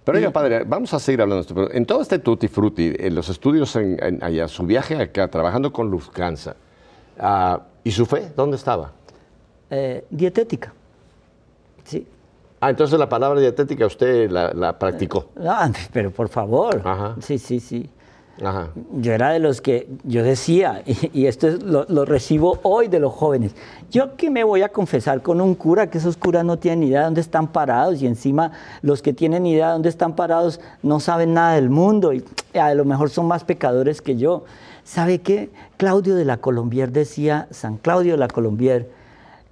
[0.05, 1.55] Pero oiga, padre, vamos a seguir hablando de esto.
[1.55, 5.29] Pero en todo este tutti frutti, en los estudios en, en- allá, su viaje acá,
[5.29, 6.57] trabajando con Lufthansa,
[7.19, 8.29] ah, ¿y su fe?
[8.35, 8.93] ¿Dónde estaba?
[9.69, 10.73] Eh, dietética.
[11.88, 12.07] Sí.
[12.61, 15.27] Ah, entonces la palabra dietética usted la, la practicó.
[15.40, 16.83] Ah, pero por favor.
[16.85, 17.16] Ajá.
[17.20, 17.88] Sí, sí, sí.
[18.44, 18.68] Ajá.
[18.92, 22.87] Yo era de los que yo decía, y, y esto es- lo, lo recibo hoy
[22.88, 23.55] de los jóvenes,
[23.90, 26.87] yo que me voy a confesar con un cura, que esos curas no tienen ni
[26.88, 30.61] idea de dónde están parados, y encima los que tienen idea de dónde están parados
[30.83, 32.22] no saben nada del mundo, y
[32.55, 34.44] a lo mejor son más pecadores que yo.
[34.85, 35.51] ¿Sabe qué?
[35.77, 38.88] Claudio de la Colombier decía, San Claudio de la Colombier,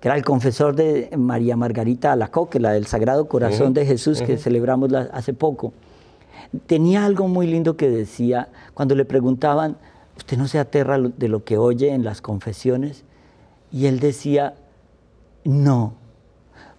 [0.07, 4.37] que era el confesor de María Margarita Alacoque, la del Sagrado Corazón de Jesús, que
[4.39, 5.73] celebramos la- hace poco
[6.69, 9.77] tenía algo muy lindo que decía cuando le preguntaban,
[10.17, 13.03] ¿usted no se aterra de lo que oye en las confesiones?
[13.73, 14.55] Y él decía,
[15.43, 15.95] no,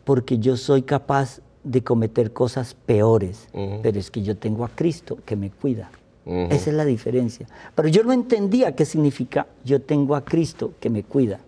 [0.06, 3.50] porque yo soy capaz de cometer cosas peores,
[3.84, 5.92] pero es que yo tengo a Cristo que me cuida.
[6.26, 7.46] Esa es la diferencia.
[7.76, 11.40] Pero yo no entendía qué significa yo tengo a Cristo que me cuida.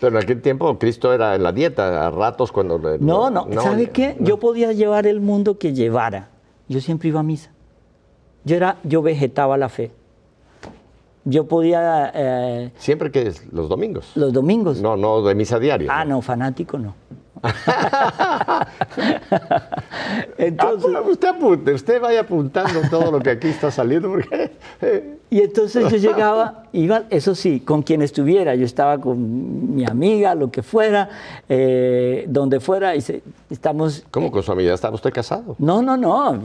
[0.00, 2.78] Pero en aquel tiempo Cristo era en la dieta, a ratos cuando...
[2.78, 4.16] le- No, no, ¿sabe qué?
[4.20, 6.28] Yo podía llevar el mundo que llevara.
[6.68, 7.50] Yo siempre iba a misa.
[8.44, 9.90] Yo era, yo vegetaba la fe.
[11.24, 14.12] Yo podía eh, Siempre que es los domingos.
[14.14, 14.80] los domingos.
[14.80, 15.88] No, no de misa diaria.
[15.92, 16.94] Ah, no, fanático no.
[17.42, 18.66] Ah,
[20.38, 25.40] Entonces, usted apunte, usted vaya apuntando todo lo que aquí está saliendo, porque eh, y
[25.40, 28.54] entonces yo llegaba, iba, eso sí, con quien estuviera.
[28.54, 31.08] Yo estaba con mi amiga, lo que fuera,
[31.48, 34.04] eh, donde fuera, y se- estamos.
[34.10, 34.72] ¿cómo con su amiga?
[34.74, 35.54] ¿Estaba usted casado?
[35.58, 36.38] No, no, no.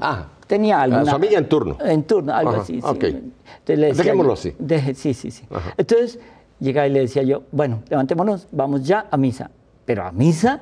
[0.00, 1.04] Ah, Tenía alguna...
[1.06, 1.76] su amiga en turno.
[1.84, 2.74] En turno, algo Ajá, así.
[2.80, 2.86] sí.
[2.86, 3.02] ok.
[3.04, 3.26] Entonces
[3.66, 4.54] decía Dejémoslo así.
[4.58, 5.44] deje- sí, sí, sí.
[5.76, 6.18] Entonces
[6.60, 9.50] llegaba y le decía yo, bueno, levantémonos, vamos ya a misa.
[9.88, 10.60] Pero a misa,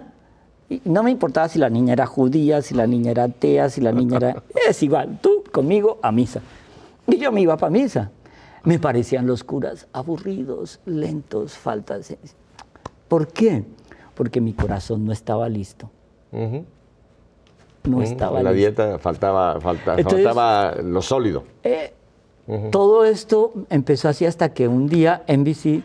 [0.69, 3.81] y no me importaba si la niña era judía, si la niña era atea, si
[3.81, 4.43] la niña era...
[4.69, 6.41] Es igual, tú conmigo a misa.
[7.09, 8.13] Y yo me iba para misa.
[8.63, 12.15] Me parecían los curas aburridos, lentos, faltas.
[13.09, 13.65] ¿Por qué?
[14.15, 15.91] Porque mi corazón no estaba listo.
[17.83, 18.59] No estaba En la listo.
[18.85, 21.43] dieta faltaba, falta- Entonces- faltaba lo sólido.
[21.65, 21.93] Eh,
[22.71, 25.83] Todo esto empezó así hasta que un día NBC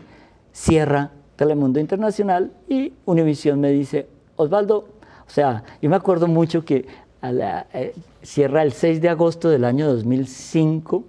[0.52, 4.78] cierra Telemundo Internacional y Univision me dice, Osvaldo,
[5.26, 6.86] o sea, yo me acuerdo mucho que
[7.20, 11.04] a la- eh, cierra el 6 de agosto del año 2005,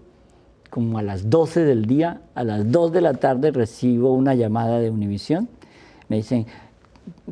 [0.69, 4.79] como a las 12 del día, a las 2 de la tarde recibo una llamada
[4.79, 5.47] de Univision.
[6.09, 6.45] Me dicen,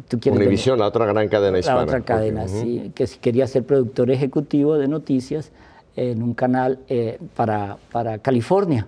[0.07, 1.77] ¿tú quieres venir?" Univisión, la otra gran cadena hispana.
[1.79, 2.59] La otra cadena, Ok, ujú.
[2.61, 5.51] sí, que si quería ser productor ejecutivo de noticias
[5.95, 8.87] en un canal eh, para, para California.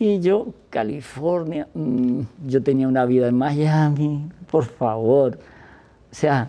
[0.00, 5.38] Y yo, California, mm, yo tenía una vida en Miami, por favor.
[6.10, 6.48] O sea,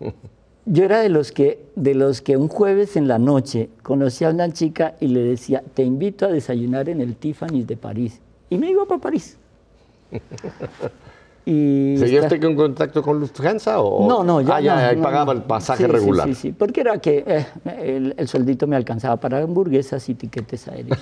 [0.66, 4.32] yo era de los que, de los que un jueves en la noche conocía a
[4.32, 8.20] una chica y le decía, te invito a desayunar en el Tiffany's de París.
[8.50, 9.36] Y me iba para París.
[11.52, 13.80] Y ¿Seguía está- usted en contacto con Lufthansa?
[13.80, 15.40] O, no, no, ya, Ah, ya, no, pagaba no.
[15.40, 16.28] el pasaje Sí, sí, regular.
[16.28, 17.46] Sí, sí, porque era que eh,
[17.82, 21.00] el, el sueldito me alcanzaba para hamburguesas y tiquetes aéreos.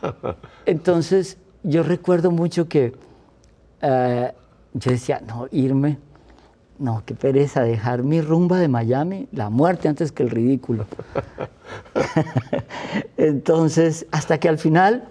[0.66, 2.92] Entonces, yo recuerdo mucho que
[3.82, 4.32] eh,
[4.74, 5.98] yo decía, no, irme,
[6.80, 10.86] no, qué pereza, dejar mi rumba de Miami, la muerte antes que el ridículo.
[13.16, 15.04] Entonces, hasta que al final,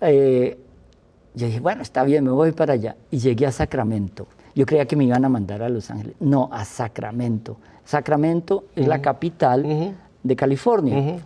[0.00, 0.58] eh,
[1.36, 2.96] yo dije, bueno, está bien, me voy para allá.
[3.10, 4.26] Y llegué a Sacramento.
[4.54, 6.16] Yo creía que me iban a mandar a Los Ángeles.
[6.18, 7.58] No, a Sacramento.
[7.84, 11.18] Sacramento es la capital de California.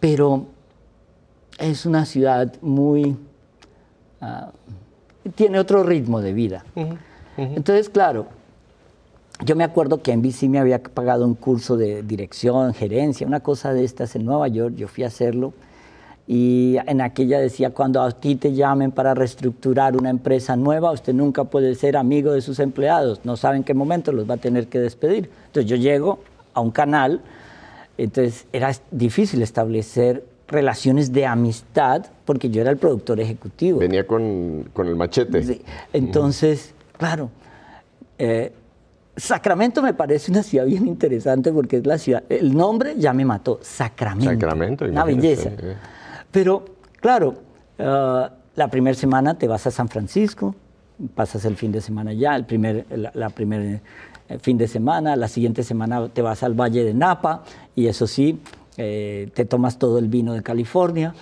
[0.00, 0.46] Pero
[1.58, 3.16] es una ciudad muy...
[4.20, 4.50] ah,
[5.36, 6.64] tiene otro ritmo de vida.
[7.36, 8.26] Entonces, claro,
[9.44, 13.72] yo me acuerdo que NBC me había pagado un curso de dirección, gerencia, una cosa
[13.72, 14.74] de estas en Nueva York.
[14.74, 15.54] Yo fui a hacerlo.
[16.26, 21.12] Y en aquella decía, cuando a ti te llamen para reestructurar una empresa nueva, usted
[21.12, 23.20] nunca puede ser amigo de sus empleados.
[23.24, 25.28] No sabe en qué momento los va a tener que despedir.
[25.46, 26.20] Entonces yo llego
[26.54, 27.20] a un canal,
[27.98, 33.80] entonces era difícil establecer relaciones de amistad porque yo era el productor ejecutivo.
[33.80, 35.42] Venía con, con el machete.
[35.42, 35.62] Sí.
[35.92, 37.28] Entonces, claro,
[38.18, 38.52] eh,
[39.16, 43.24] Sacramento me parece una ciudad bien interesante porque es la ciudad, el nombre ya me
[43.24, 44.32] mató, Sacramento.
[44.32, 45.50] Sacramento, Una belleza.
[45.50, 45.76] eh.
[46.34, 46.64] Pero,
[47.00, 47.36] claro,
[47.78, 50.56] ah, la primera semana te vas a San Francisco,
[51.14, 53.80] pasas el fin de semana allá, el primer, la, la primer
[54.28, 57.44] eh, fin de semana, la siguiente semana te vas al Valle de Napa
[57.76, 58.40] y eso sí,
[58.76, 61.14] eh, te tomas todo el vino de California.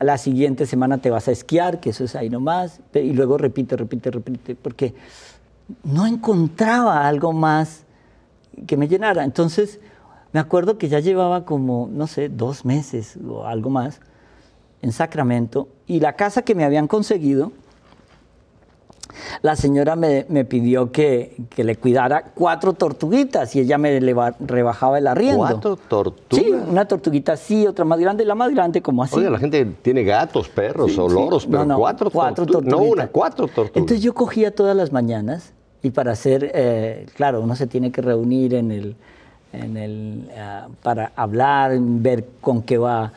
[0.00, 3.74] La siguiente semana te vas a esquiar, que eso es ahí nomás, y luego repite,
[3.74, 4.94] repite, repite, porque
[5.82, 7.84] no encontraba algo más
[8.66, 9.24] que me llenara.
[9.24, 9.80] Entonces,
[10.34, 14.02] me acuerdo que ya llevaba como, no sé, dos meses o algo más
[14.82, 17.52] en Sacramento y la casa que me habían conseguido,
[19.42, 24.36] la señora me, me pidió que, que le cuidara cuatro tortuguitas y ella me leva-
[24.38, 25.38] rebajaba el arriendo.
[25.38, 26.44] ¿Cuatro tortugas?
[26.44, 29.16] Sí, una tortuguita así, otra más grande, la más grande como así.
[29.16, 31.14] Oye, la gente tiene gatos, perros Sí, o sí.
[31.16, 33.72] loros, pero No, no, cuatro, cuatro No una, cuatro tortugas.
[33.76, 38.02] Entonces yo cogía todas las mañanas y para hacer, eh, claro, uno se tiene que
[38.02, 38.96] reunir en el,
[39.52, 43.12] en el, ah, para hablar, ver con qué va,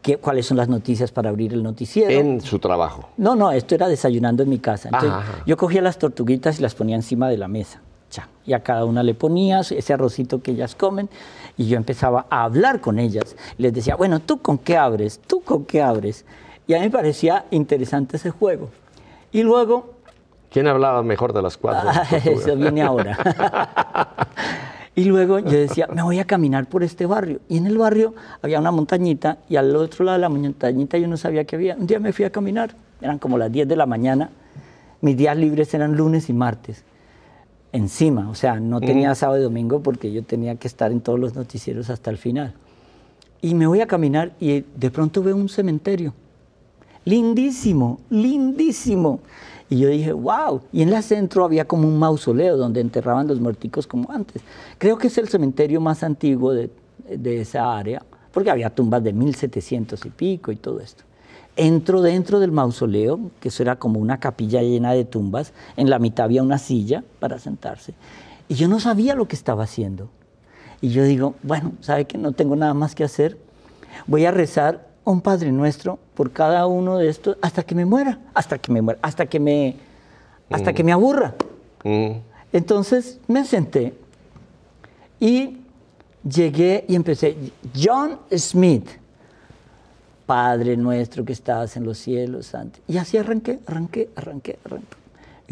[0.00, 2.10] qué, cuáles son las noticias para abrir el noticiero.
[2.10, 3.08] en su trabajo.
[3.16, 4.88] No, no, esto era desayunando en mi casa.
[4.88, 5.42] Entonces, Ajá.
[5.46, 7.80] yo cogía las tortuguitas y las ponía encima de la mesa.
[8.10, 8.28] Cha.
[8.44, 11.08] Y a cada una le ponía ese arrocito que ellas comen
[11.56, 13.36] y yo empezaba a hablar con ellas.
[13.58, 15.20] Les decía, bueno, ¿tú con qué abres?
[15.26, 16.24] ¿Tú con qué abres?
[16.66, 18.70] Y a mí me parecía interesante ese juego.
[19.32, 19.94] Y luego...
[20.50, 21.90] ¿Quién hablaba mejor de las cuatro?
[21.94, 23.16] Ah, eso viene ahora.
[24.94, 27.40] y luego yo decía, me voy a caminar por este barrio.
[27.48, 31.08] Y en el barrio había una montañita y al otro lado de la montañita yo
[31.08, 31.76] no sabía qué había.
[31.76, 34.30] Un día me fui a caminar, eran como las 10 de la mañana.
[35.00, 36.84] Mis días libres eran lunes y martes.
[37.72, 41.18] Encima, o sea, no tenía sábado y domingo porque yo tenía que estar en todos
[41.18, 42.52] los noticieros hasta el final.
[43.40, 46.12] Y me voy a caminar y de pronto veo un cementerio.
[47.06, 49.20] Lindísimo, lindísimo.
[49.72, 50.60] Y yo dije, wow.
[50.70, 54.42] Y en el centro había como un mausoleo donde enterraban los muerticos como antes.
[54.76, 56.68] Creo que es el cementerio más antiguo de,
[57.08, 61.04] de esa área, porque había tumbas de 1700 y pico y todo esto.
[61.56, 65.98] Entro dentro del mausoleo, que eso era como una capilla llena de tumbas, en la
[65.98, 67.94] mitad había una silla para sentarse.
[68.50, 70.10] Y yo no sabía lo que estaba haciendo.
[70.82, 73.38] Y yo digo, bueno, ¿sabe que no tengo nada más que hacer?
[74.06, 78.18] Voy a rezar un Padre Nuestro por cada uno de estos hasta que me muera,
[78.34, 79.76] hasta que me muera, hasta que me,
[80.50, 81.34] hasta que me aburra.
[81.84, 82.12] Mm.
[82.52, 83.94] Entonces me senté
[85.18, 85.58] y
[86.28, 87.36] llegué y empecé,
[87.74, 88.88] John Smith,
[90.26, 92.78] Padre nuestro que estás en los cielos, santo.
[92.86, 95.01] Y así arranqué, arranqué, arranqué, arranqué.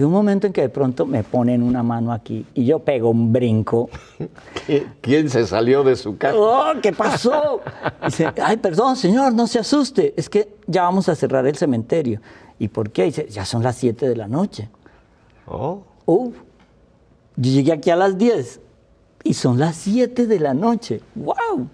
[0.01, 3.11] Y un momento en que de pronto me ponen una mano aquí y yo pego
[3.11, 3.91] un brinco.
[5.03, 6.39] ¿Quién se salió de su casa?
[6.39, 7.61] ¡Oh, qué pasó!
[8.07, 10.15] Dice, ay, perdón, señor, no se asuste.
[10.17, 12.23] Es que ya vamos a cerrar el cementerio.
[12.59, 13.05] ¿Y por qué?
[13.05, 14.71] Dice, ya son las 7 de la noche.
[15.47, 15.83] Oh.
[16.07, 16.33] Uh,
[17.37, 18.59] yo llegué aquí a las 10
[19.23, 21.03] y son las 7 de la noche.
[21.15, 21.69] ¡Wow!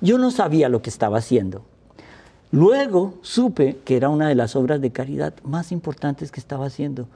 [0.00, 1.62] Yo no sabía lo que estaba haciendo.
[2.50, 7.06] Luego supe que era una de las obras de caridad más importantes que estaba haciendo,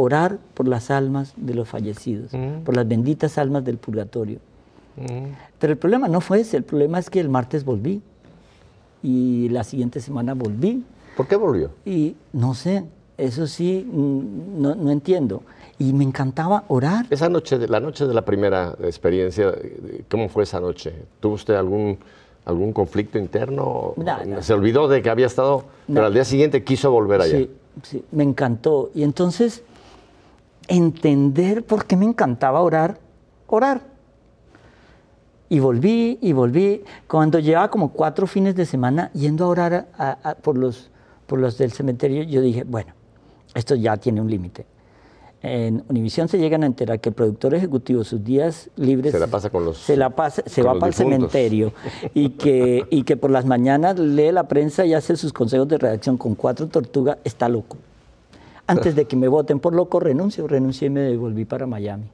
[0.00, 2.30] orar por las almas de los fallecidos,
[2.64, 4.38] por las benditas almas del purgatorio.
[5.58, 8.00] Pero el problema no fue ese, el problema es que el martes volví
[9.02, 10.84] y la siguiente semana volví.
[11.16, 11.70] ¿Por qué volvió?
[11.84, 12.84] Y no sé,
[13.16, 15.42] eso sí, mm, no, no entiendo.
[15.80, 17.06] Y me encantaba orar.
[17.10, 19.52] Esa noche, la noche de la primera experiencia,
[20.08, 20.92] ¿cómo fue esa noche?
[21.18, 21.98] ¿Tuvo usted algún,
[22.44, 23.94] algún conflicto interno?
[23.96, 24.42] No, no.
[24.42, 27.38] ¿Se olvidó de que había estado, pero al día siguiente quiso volver allá?
[27.38, 27.50] Sí,
[27.82, 28.90] sí, me encantó.
[28.94, 29.62] Y entonces,
[30.68, 32.98] entender por qué me encantaba orar,
[33.46, 33.80] orar.
[35.48, 36.84] Y volví y volví.
[37.06, 40.90] Cuando llevaba como cuatro fines de semana yendo a orar a- a- por, los,
[41.26, 42.92] por los del cementerio, yo dije, bueno,
[43.54, 44.66] esto ya tiene un límite.
[45.40, 49.28] En Univisión se llegan a enterar que el productor ejecutivo sus días libres Se la
[49.28, 51.72] pasa con los- se la pasa, se va para el cementerio
[52.12, 55.78] y que, y que por las mañanas lee la prensa y hace sus consejos de
[55.78, 57.76] redacción con cuatro tortugas, está loco.
[58.68, 62.04] Antes de que me voten por loco, renuncio, renuncié y me devolví para Miami.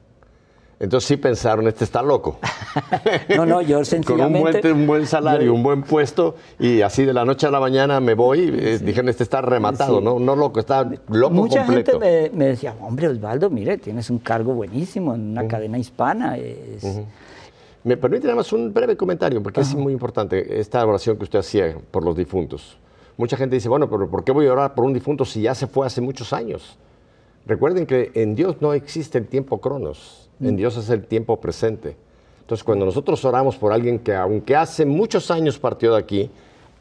[0.81, 2.39] Entonces sí pensaron, este está loco.
[3.37, 4.61] No, no, yo Con un sencillamente...
[4.63, 7.61] buen, un buen salario, yo- un buen puesto, y así de la noche a la
[7.61, 10.05] mañana me voy, eh, dijeron, este está rematado, Sí.
[10.05, 10.19] ¿no?
[10.19, 11.93] No loco, está loco Mucha completo.
[12.01, 16.37] gente me, me decía, hombre, Osvaldo, mire, tienes un cargo buenísimo en una cadena hispana.
[16.39, 16.85] es-
[17.85, 21.39] Me permite nada más un breve comentario, porque es muy importante esta oración que usted
[21.39, 22.77] hacía por los difuntos.
[23.17, 25.55] Mucha gente dice, bueno, pero ¿por qué voy a orar por un difunto si ya
[25.55, 26.77] se fue hace muchos años?
[27.47, 30.47] Recuerden que en Dios no existe el tiempo cronos, Mm.
[30.49, 31.97] en Dios es el tiempo presente.
[32.41, 36.31] Entonces, cuando nosotros oramos por alguien que aunque hace muchos años partió de aquí,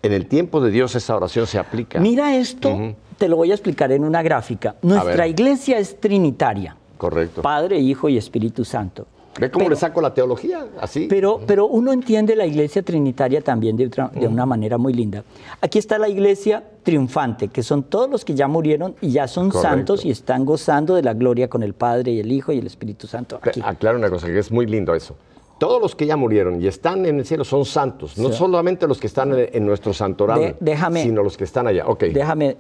[0.01, 1.99] en el tiempo de Dios esa oración se aplica.
[1.99, 4.75] Mira esto, te lo voy a explicar en una gráfica.
[4.81, 6.75] Nuestra iglesia es trinitaria.
[6.97, 7.41] Correcto.
[7.41, 9.05] Padre, Hijo y Espíritu Santo.
[9.39, 10.67] ¿Ve cómo Pero- le saco la teología?
[10.79, 11.07] Así.
[11.09, 13.89] Pero, pero uno entiende la iglesia trinitaria también de,
[14.27, 15.23] una manera muy linda.
[15.59, 19.49] Aquí está la iglesia triunfante, que son todos los que ya murieron y ya son
[19.49, 19.69] Correcto.
[19.75, 22.67] santos y están gozando de la gloria con el Padre y el Hijo y el
[22.67, 23.39] Espíritu Santo.
[23.41, 23.61] Aquí.
[23.63, 25.15] Aclaro una cosa, que es muy lindo eso.
[25.57, 28.37] Todos los que ya murieron y están en el cielo son santos, no Sí.
[28.37, 31.85] solamente los que están en, en nuestro santoral, De- déjame- sino los que están allá.
[31.87, 32.57] Ok, Déjame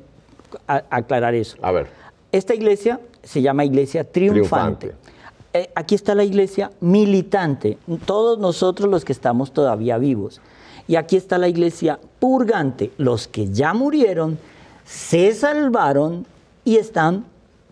[0.67, 1.57] a- aclarar eso.
[1.61, 1.87] a ver.
[2.31, 4.87] Esta iglesia se llama iglesia triunfante.
[4.87, 5.12] Triunfante.
[5.53, 10.41] Eh, aquí está la iglesia militante, todos nosotros los que estamos todavía vivos.
[10.87, 14.39] Y aquí está la iglesia purgante, los que ya murieron,
[14.83, 16.25] se salvaron
[16.65, 17.25] y están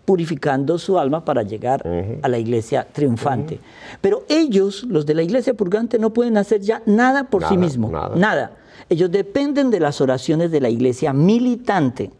[0.04, 1.82] purificando su alma para llegar
[2.22, 3.60] a la iglesia triunfante.
[4.00, 7.90] Pero ellos, los de la iglesia purgante, no pueden hacer ya nada por sí mismos,
[7.90, 8.16] nada.
[8.16, 8.52] nada.
[8.88, 12.10] Ellos dependen de las oraciones de la iglesia militante.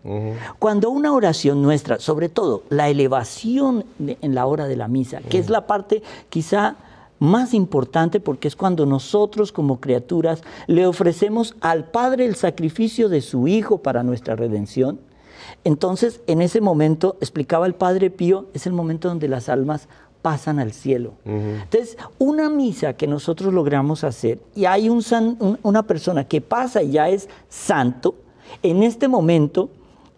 [0.58, 5.20] Cuando una oración nuestra, sobre todo la elevación de- en la hora de la misa,
[5.20, 6.76] que es la parte quizá
[7.18, 13.20] más importante porque es cuando nosotros como criaturas le ofrecemos al Padre el sacrificio de
[13.20, 14.98] su Hijo para nuestra redención,
[15.64, 19.88] entonces en ese momento, explicaba el Padre Pío, es el momento donde las almas
[20.22, 21.12] pasan al cielo.
[21.24, 26.40] Entonces, una misa que nosotros logramos hacer y hay un san- un- una persona que
[26.40, 28.14] pasa y ya es santo,
[28.62, 29.70] En este momento,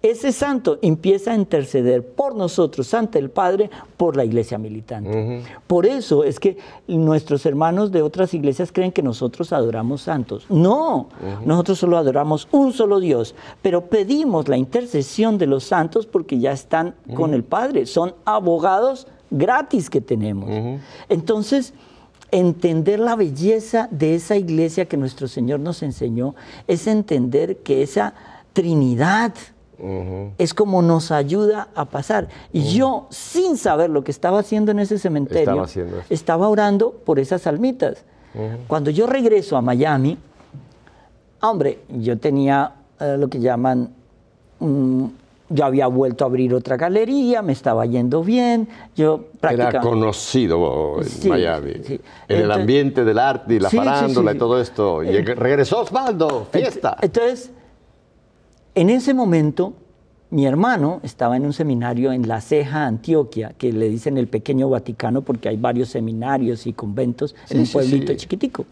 [0.02, 5.44] ese santo empieza a interceder por nosotros ante el Padre por la iglesia militante.
[5.68, 10.46] Por eso es que nuestros hermanos de otras iglesias creen que nosotros adoramos santos.
[10.50, 11.08] No,
[11.46, 16.50] nosotros solo adoramos un solo Dios, pero pedimos la intercesión de los santos porque ya
[16.52, 20.50] están con el Padre, son abogados gratis que tenemos.
[21.08, 21.74] Entonces,
[22.30, 26.34] entender la belleza de esa iglesia que nuestro Señor nos enseñó
[26.66, 28.14] es entender que esa
[28.52, 29.34] Trinidad,
[30.38, 32.28] es como nos ayuda a pasar.
[32.52, 35.66] Y yo, sin saber lo que estaba haciendo en ese cementerio,
[36.08, 38.04] estaba, orando por esas almitas.
[38.68, 40.18] Cuando yo regreso a Miami,
[41.40, 43.92] hombre, yo tenía eh, lo que llaman,
[45.54, 51.28] yo había vuelto a abrir otra galería, me estaba yendo bien, yo Era conocido en
[51.28, 51.74] Miami,
[52.28, 55.04] en el ambiente del arte y la farándula y todo esto.
[55.04, 56.96] Y regresó Osvaldo, fiesta.
[57.00, 57.52] Entonces,
[58.74, 59.74] en ese momento,
[60.30, 64.68] mi hermano estaba en un seminario en La Ceja, Antioquia, que le dicen el pequeño
[64.68, 68.66] Vaticano porque hay varios seminarios y conventos en un pueblito chiquitico.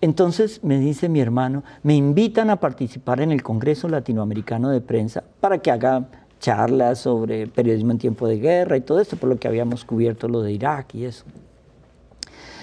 [0.00, 5.22] Entonces me dice mi hermano, me invitan a participar en el Congreso Latinoamericano de Prensa
[5.40, 6.08] para que haga
[6.40, 10.26] charlas sobre periodismo en tiempo de guerra y todo esto, por lo que habíamos cubierto
[10.26, 11.24] lo de Irak y eso.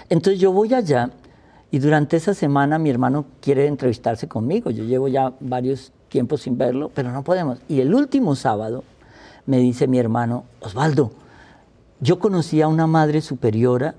[0.10, 1.12] Entonces yo voy allá
[1.70, 4.72] y durante esa semana mi hermano quiere entrevistarse conmigo.
[4.72, 7.60] Yo llevo ya varios tiempo sin verlo, pero no podemos.
[7.68, 8.84] Y el último sábado
[9.46, 11.12] me dice mi hermano, Osvaldo,
[12.00, 13.96] yo conocí a una madre superiora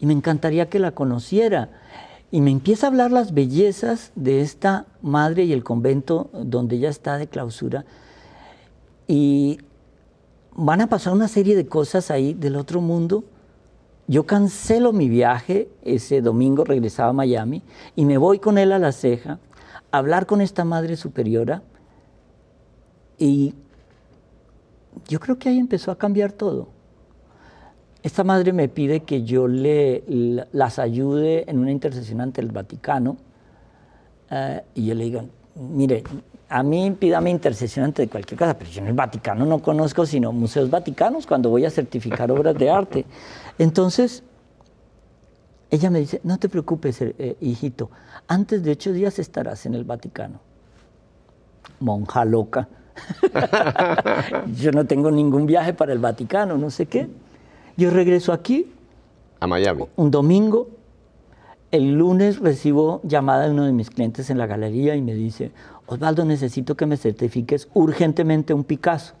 [0.00, 1.68] y me encantaría que la conociera.
[2.30, 6.90] Y me empieza a hablar las bellezas de esta madre y el convento donde ella
[6.90, 7.84] está de clausura.
[9.06, 9.58] Y
[10.54, 13.24] van a pasar una serie de cosas ahí del otro mundo.
[14.06, 17.62] Yo cancelo mi viaje, ese domingo regresaba a Miami,
[17.94, 19.38] y me voy con él a la ceja
[19.90, 21.62] hablar con esta madre superiora
[23.18, 23.54] y
[25.06, 26.68] yo creo que ahí empezó a cambiar todo.
[28.08, 30.02] Esta madre me pide que yo le,
[30.52, 33.18] las ayude en una intercesión ante el Vaticano
[34.30, 36.02] eh, y yo le digo, mire,
[36.48, 40.32] a mí pídame intercesión ante cualquier cosa, pero yo en el Vaticano no conozco sino
[40.32, 43.04] museos vaticanos cuando voy a certificar obras de arte.
[43.58, 44.22] Entonces,
[45.70, 47.90] ella me dice, no te preocupes, eh, hijito,
[48.26, 50.40] antes de ocho días estarás en el Vaticano.
[51.80, 52.68] Monja loca.
[54.56, 57.06] Yo no tengo ningún viaje para el Vaticano, no sé qué.
[57.78, 58.66] Yo regreso aquí.
[59.38, 59.84] A Miami.
[59.94, 60.68] Un domingo.
[61.70, 65.52] El lunes recibo llamada de uno de mis clientes en la galería y me dice,
[65.86, 69.14] Osvaldo, necesito que me certifiques urgentemente un Picasso.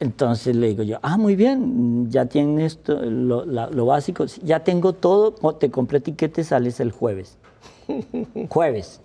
[0.00, 5.32] Entonces le digo yo, ah, muy bien, ya tienes lo, lo, básico, ya tengo todo,
[5.54, 7.38] te compré etiquetes, sales el jueves.
[8.48, 9.00] jueves.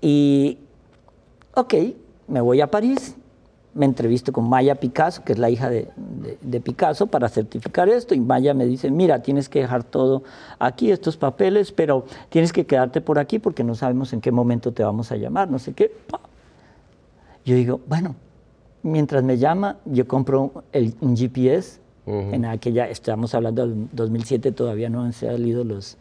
[0.00, 0.56] Y,
[1.54, 1.74] ok,
[2.26, 3.16] me voy a París,
[3.74, 5.88] me entrevisto con Maya Picasso, que es la hija de,
[6.40, 8.14] de, Picasso, para certificar esto.
[8.14, 10.22] Y Maya me dice, mira, tienes que dejar todo
[10.58, 14.72] aquí, estos papeles, pero tienes que quedarte por aquí porque no sabemos en qué momento
[14.72, 15.92] te vamos a llamar, no sé qué.
[17.44, 18.14] Yo digo, bueno,
[18.82, 21.82] mientras me llama, yo compro el, un GPS.
[22.06, 25.96] En aquella, estamos hablando del 2007, todavía no han salido los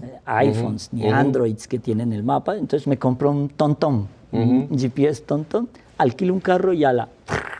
[0.00, 2.56] eh, iPhones ni Androids que tienen el mapa.
[2.56, 5.68] Entonces me compro un tontón, un GPS tontón,
[5.98, 7.08] alquilo un carro y a la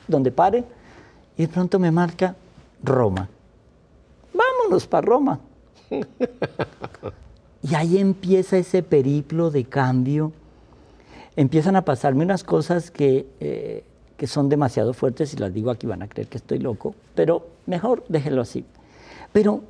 [0.07, 0.64] donde pare,
[1.37, 2.37] y de pronto me marca
[2.82, 3.28] Roma.
[4.32, 5.41] Vámonos para Roma.
[7.62, 10.32] y ahí empieza ese periplo de cambio.
[11.37, 13.85] Empiezan a pasarme unas cosas que eh,
[14.16, 17.47] que son demasiado fuertes y las digo aquí van a creer que estoy loco, pero
[17.66, 18.64] mejor déjenlo así.
[19.32, 19.62] Pero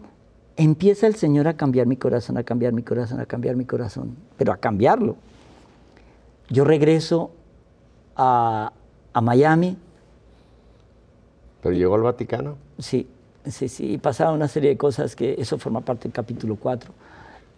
[0.57, 4.17] empieza el Señor a cambiar mi corazón, a cambiar mi corazón, a cambiar mi corazón,
[4.37, 5.17] pero a cambiarlo.
[6.51, 7.31] Yo regreso
[8.17, 8.73] a,
[9.13, 9.77] a Miami.
[11.63, 12.57] ¿Pero llegó al Vaticano?
[12.79, 13.09] Sí,
[13.47, 16.93] sí, sí, y pasaba una serie de cosas que eso forma parte del capítulo 4.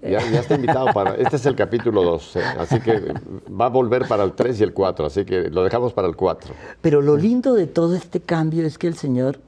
[0.03, 1.15] Ya, está invitado para.
[1.15, 2.43] Este es el capítulo 2, ¿eh?
[2.59, 3.15] así que
[3.49, 6.17] va a volver para el 3 y el 4, así que lo dejamos para el
[6.17, 6.55] 4.
[6.81, 9.41] Pero lo lindo de todo este cambio es que el Señor,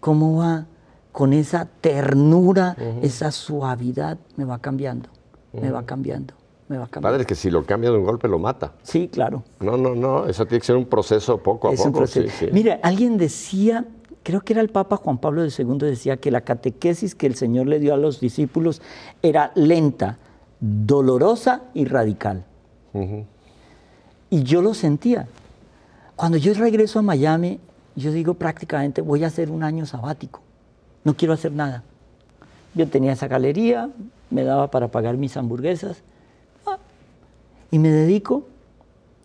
[0.00, 0.66] ¿cómo va?
[1.12, 5.08] Con esa ternura, esa suavidad, me va cambiando,
[5.52, 6.34] me va cambiando.
[6.68, 7.08] Me va cambiando.
[7.08, 8.72] Padre, es que si lo cambia de un golpe lo mata.
[8.82, 9.44] Sí, claro.
[9.60, 12.04] No, no, no, eso tiene que ser un proceso poco a poco.
[12.52, 13.84] Mira, alguien decía
[14.26, 17.68] creo que era el Papa Juan Pablo II, decía que la catequesis que el Señor
[17.68, 18.82] le dio a los discípulos
[19.22, 20.18] era lenta,
[20.58, 22.44] dolorosa y radical.
[24.28, 25.28] Y yo lo sentía.
[26.16, 27.60] Cuando yo regreso a Miami,
[27.94, 30.40] yo digo prácticamente, voy a hacer un año sabático,
[31.04, 31.84] no quiero hacer nada.
[32.74, 33.90] Yo tenía esa galería,
[34.30, 36.02] me daba para pagar mis hamburguesas,
[37.70, 38.44] y me dedico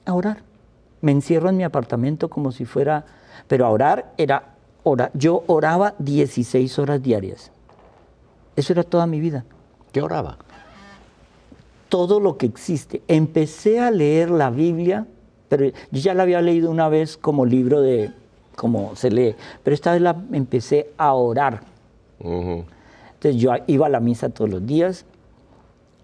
[0.06, 0.44] a orar.
[1.02, 3.06] Me encierro en mi apartamento como si fuera,
[3.48, 5.12] pero a orar era orar.
[5.14, 7.52] Yo oraba 16 horas diarias.
[8.56, 9.46] Eso era toda mi vida.
[9.92, 10.38] ¿Qué oraba?
[11.90, 13.02] Todo lo que existe.
[13.08, 15.08] Empecé a leer la Biblia,
[15.50, 18.12] pero yo ya la había leído una vez como libro de,
[18.56, 21.62] como se lee, pero esta vez la empecé a orar.
[22.20, 22.64] Ujú.
[23.14, 25.06] Entonces yo iba a la misa todos los días,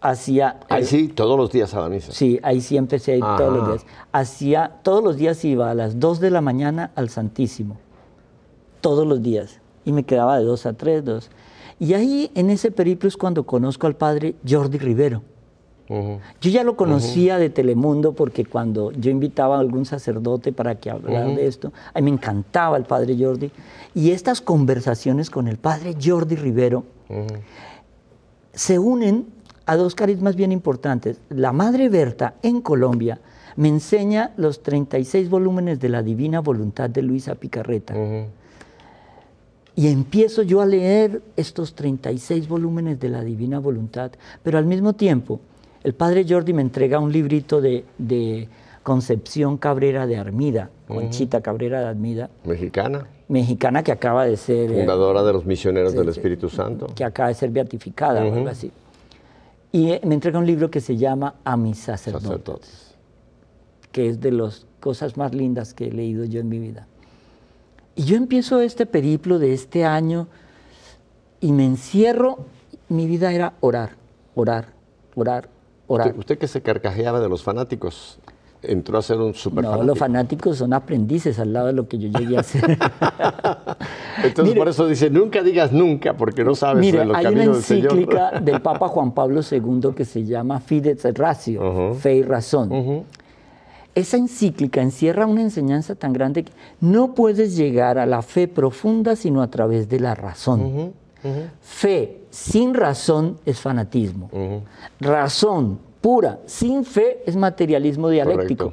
[0.02, 0.60] hacía...
[0.70, 2.12] Ahí sí, todos los días a la misa.
[2.12, 3.86] Sí, ahí sí empecé a ir todos los días.
[4.12, 7.78] Hacía, todos los días iba a las 2 de la mañana al Santísimo.
[8.82, 9.60] Todos los días.
[9.86, 11.30] Y me quedaba de 2 a 3, 2.
[11.80, 15.22] Y ahí, en ese periplo, es cuando conozco al padre Jordi Rivero.
[15.89, 20.89] Yo ya lo conocía de Telemundo porque cuando yo invitaba a algún sacerdote para que
[20.89, 23.52] hablara de esto, a mí me encantaba el padre Jordi.
[23.95, 26.84] Y estas conversaciones con el padre Jordi Rivero
[28.52, 29.28] se unen
[29.68, 31.20] a dos carismas bien importantes.
[31.30, 33.20] La Madre Berta en Colombia
[33.57, 37.93] me enseña los 36 volúmenes de la Divina Voluntad de Luisa Picarreta.
[37.93, 38.26] Ujú.
[39.76, 44.11] Y empiezo yo a leer estos 36 volúmenes de la Divina Voluntad,
[44.41, 45.39] pero al mismo tiempo
[45.84, 48.47] el Padre Jordi me entrega un librito de, de
[48.84, 54.72] Concepción Cabrera de Armida, Conchita Cabrera de Armida, Mexicana, mexicana que acaba de ser...
[54.72, 56.07] eh, fundadora de los misioneros del.
[56.07, 56.88] Espíritu Santo.
[56.95, 58.72] que acaba de ser beatificada o algo así.
[59.78, 62.95] Y eh, me entrega un libro que se llama A mis sacerdotes, Sacerdotes.
[63.91, 66.88] que es de las cosas más lindas que he leído yo en mi vida.
[67.93, 70.30] Y yo empiezo este periplo de este año
[71.41, 72.39] y me encierro,
[72.89, 73.91] mi vida era orar,
[74.34, 74.69] orar,
[75.13, 75.47] orar,
[75.86, 76.07] orar.
[76.07, 78.17] Usted, usted que se carcajeaba de los fanáticos,
[78.64, 79.88] entró a ser un super No, fanático.
[79.88, 82.64] los fanáticos son aprendices al lado de lo que yo llegué a hacer.
[84.24, 87.39] Entonces Mire- por eso dice, nunca digas nunca, porque no sabes Mire, los hay una
[87.41, 91.93] del encíclica del Papa Juan Pablo II que se llama Fides et Ratio.
[91.95, 93.05] Fe y Razón.
[93.95, 96.51] Esa encíclica encierra una enseñanza tan grande que
[96.82, 100.93] no puedes llegar a la fe profunda sino a través de la razón.
[101.62, 104.30] Fe sin razón es fanatismo.
[104.99, 108.72] Razón pura sin fe es materialismo dialéctico.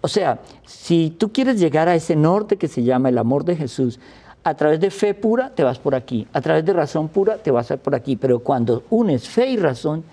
[0.00, 3.56] O sea, si tú quieres llegar a ese norte que se llama el amor de
[3.56, 3.98] Jesús,
[4.44, 7.50] a través de fe pura te vas por aquí, a través de razón pura te
[7.50, 10.04] vas por aquí, pero cuando unes fe y razón,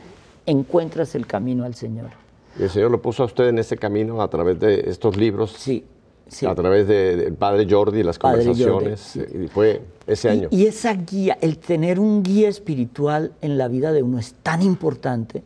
[0.48, 2.08] encuentras el camino al Señor.
[2.60, 5.52] Y el Señor lo puso a usted en ese camino a través de estos libros,
[5.56, 5.86] Sí,
[6.28, 6.48] sí.
[6.48, 9.48] a través de- del Padre Jordi, las Padre conversaciones, Jordi, sí.
[9.50, 10.48] fue ese año.
[10.50, 14.34] Y, y esa guía, el tener un guía espiritual en la vida de uno es
[14.42, 15.44] tan importante,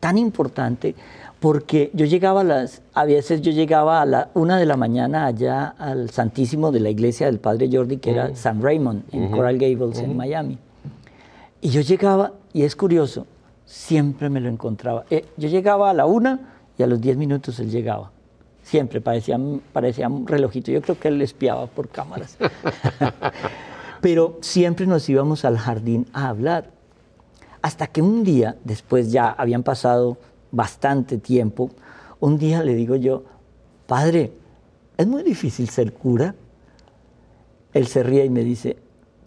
[0.00, 0.94] tan importante,
[1.40, 5.26] porque yo llegaba a las, a veces yo llegaba a la una de la mañana
[5.26, 9.58] allá al Santísimo de la iglesia del Padre Jordi, que era San Raymond, en Coral
[9.58, 10.58] Gables, en Miami.
[11.60, 13.26] Y yo llegaba, y es curioso,
[13.66, 15.04] siempre me lo encontraba.
[15.10, 16.40] Eh, yo llegaba a la una
[16.76, 18.10] y a los diez minutos él llegaba.
[18.62, 19.38] Siempre, parecía,
[19.72, 20.70] parecía un relojito.
[20.70, 22.36] Yo creo que él espiaba por cámaras.
[24.00, 26.70] Pero siempre nos íbamos al jardín a hablar.
[27.62, 30.18] Hasta que un día, después ya habían pasado
[30.50, 31.70] bastante tiempo,
[32.20, 33.24] un día le digo yo,
[33.86, 34.32] padre,
[34.96, 36.34] es muy difícil ser cura.
[37.72, 38.76] Él se ríe y me dice,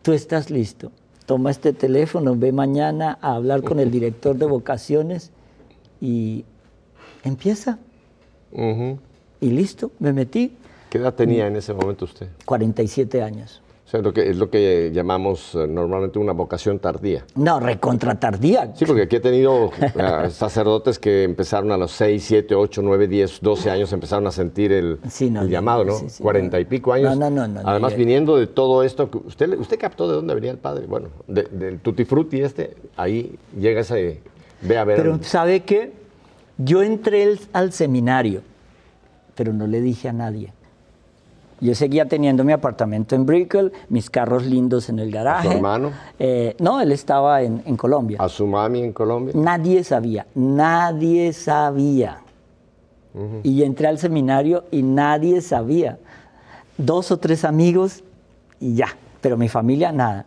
[0.02, 0.92] tú estás listo,
[1.26, 5.32] toma este teléfono, ve mañana a hablar con el director de vocaciones
[6.00, 6.46] y
[7.24, 7.80] empieza.
[8.54, 10.58] Y listo, me metí,
[10.92, 12.28] ¿Qué edad tenía en ese momento usted?
[12.44, 13.61] 47 años.
[13.92, 17.26] O sea, lo que, es lo que llamamos eh, normalmente una vocación tardía.
[17.36, 18.72] No, recontra tardía.
[18.74, 23.10] Sí, porque aquí he tenido eh, sacerdotes que empezaron a los 6, 7, 8, 9,
[23.10, 25.98] 10, 12 años, empezaron a sentir el, Sí, no, el no, llamado, ¿no?
[25.98, 27.18] sí, sí, 40 y pico años.
[27.18, 30.52] No, no, no, no, Además, viniendo de todo esto, ¿usted, ¿usted captó de dónde venía
[30.52, 30.86] el padre?
[30.88, 34.22] Bueno, de- del tutti frutti este, ahí llega ese,
[34.62, 34.96] ve a ver.
[35.02, 35.92] Pero ¿sabe qué?
[36.58, 38.42] Yo entré el- al seminario,
[39.36, 40.54] pero no le dije a nadie.
[41.62, 45.54] Yo seguía teniendo mi apartamento en Brickell, mis carros lindos en el garaje.
[45.54, 45.92] hermano?
[46.18, 48.18] Eh, no, él estaba en, en Colombia.
[48.20, 49.34] a su mami en Colombia.
[49.38, 52.22] Nadie sabía, nadie sabía.
[53.44, 56.00] Y entré al seminario y nadie sabía.
[56.78, 58.04] Dos o tres amigos
[58.60, 58.88] y ya,
[59.20, 60.26] pero mi familia nada.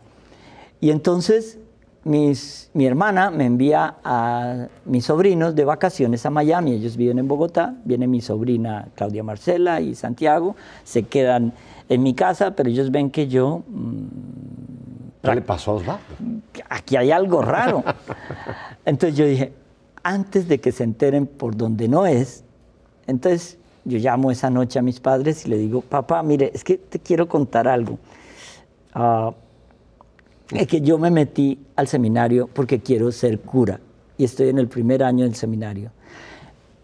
[0.80, 1.58] Y entonces
[2.04, 6.72] mis- mi hermana me envía a mis sobrinos de vacaciones a Miami.
[6.72, 7.74] Ellos viven en Bogotá.
[7.84, 10.56] Viene mi sobrina Claudia Marcela y Santiago.
[10.84, 11.52] Se quedan
[11.88, 13.62] en mi casa, pero ellos ven que yo
[15.22, 16.02] ¿Qué le pasó a Osvaldo?
[16.68, 17.82] aquí hay algo raro.
[18.84, 19.52] Entonces yo dije,
[20.02, 22.44] antes de que se enteren por donde no es,
[23.06, 26.76] entonces yo llamo esa noche a mis padres y le digo, papá, mire, es que
[26.76, 27.98] te quiero contar algo.
[28.94, 29.32] Ah,
[30.50, 33.80] es que yo me metí al seminario porque quiero ser cura
[34.16, 35.90] y estoy en el primer año del seminario.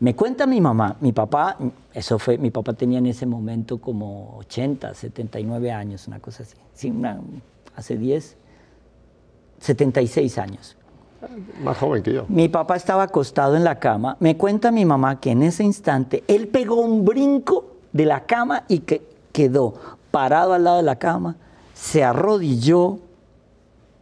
[0.00, 1.58] Me cuenta mi mamá, mi papá,
[1.92, 6.56] eso fue, mi papá tenía en ese momento como 80, 79 años, una cosa así.
[6.72, 7.20] Sí, una-
[7.76, 8.36] hace 10,
[9.60, 10.76] 76 años.
[11.62, 12.24] Más joven que yo.
[12.28, 14.16] Mi papá estaba acostado en la cama.
[14.20, 18.64] Me cuenta mi mamá que en ese instante él pegó un brinco de la cama
[18.68, 19.02] y que
[19.32, 19.74] quedó
[20.10, 21.36] parado al lado de la cama,
[21.74, 23.00] se arrodilló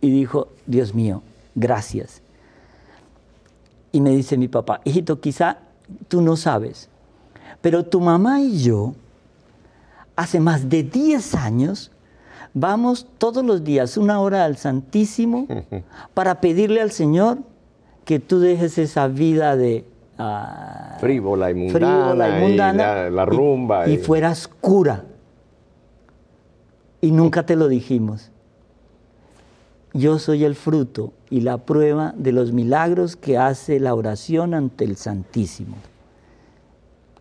[0.01, 1.23] y dijo, Dios mío,
[1.55, 2.23] gracias.
[3.93, 5.59] Y me dice mi papá, hijito, quizá
[6.09, 6.89] tú no sabes,
[7.61, 8.95] pero tu mamá y yo,
[10.17, 11.91] hace más de 10 años,
[12.55, 15.47] vamos todos los días una hora al Santísimo
[16.15, 17.39] para pedirle al Señor
[18.05, 19.85] que tú dejes esa vida de...
[20.19, 23.89] ah, Frívola y mundana, frívola y mundana, la, la rumba.
[23.89, 25.05] y, y fueras cura.
[27.01, 28.31] Y nunca te lo dijimos.
[29.99, 34.85] Yo soy el fruto y la prueba de los milagros que hace la oración ante
[34.85, 35.77] el Santísimo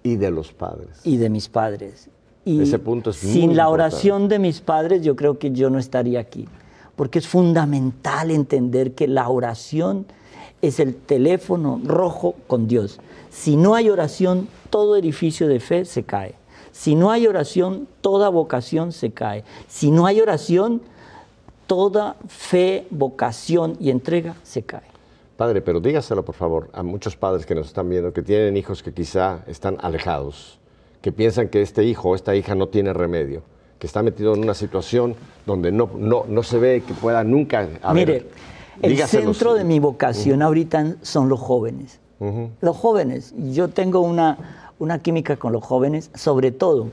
[0.03, 0.99] y de los padres.
[1.03, 2.09] y de mis padres.
[2.45, 3.73] Y Ese punto es muy sin la importante.
[3.73, 6.47] oración de mis padres, yo creo que yo no estaría aquí.
[6.95, 10.05] Porque es fundamental entender que la oración
[10.61, 12.99] es el teléfono rojo con Dios.
[13.29, 16.35] Si no hay oración, todo edificio de fe se cae.
[16.71, 19.43] Si no hay oración, toda vocación se cae.
[19.67, 20.81] Si no hay oración,
[21.67, 24.87] toda fe, vocación y entrega se cae.
[25.35, 28.81] Padre, pero dígaselo por favor a muchos padres que nos están viendo, que tienen hijos
[28.81, 30.57] que quizá están alejados,
[31.01, 33.43] que piensan que este hijo o esta hija no tiene remedio,
[33.77, 35.15] que está metido en una situación
[35.45, 38.07] donde no, no, no se ve que pueda nunca haber.
[38.07, 38.25] Mire,
[38.81, 41.99] el centro de mi vocación ahorita son los jóvenes.
[42.61, 43.35] Los jóvenes.
[43.51, 46.87] Yo tengo una, una química con los jóvenes, sobre todo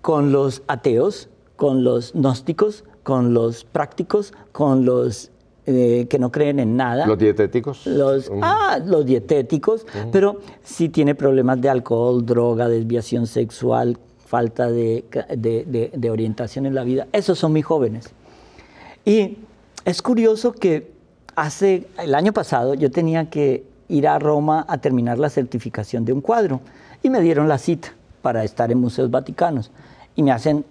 [0.00, 5.30] con los ateos, con los gnósticos, con los prácticos, con los
[5.66, 7.06] eh, que no creen en nada.
[7.06, 7.86] Los dietéticos.
[7.86, 8.40] Los, Ujú.
[8.42, 15.04] ah, los dietéticos, pero si tiene problemas de alcohol, droga, desviación sexual, falta de,
[15.36, 18.08] de- de- de orientación en la vida, esos son mis jóvenes.
[19.04, 19.38] Y
[19.84, 20.92] es curioso que
[21.36, 26.12] hace el año pasado yo tenía que ir a Roma a terminar la certificación de
[26.12, 26.60] un cuadro
[27.02, 27.92] y me dieron la cita
[28.22, 29.70] para estar en museos vaticanos
[30.14, 30.64] y me hacen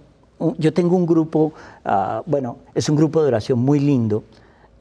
[0.57, 1.53] yo tengo un grupo
[1.85, 4.23] ah, bueno es un grupo de oración muy lindo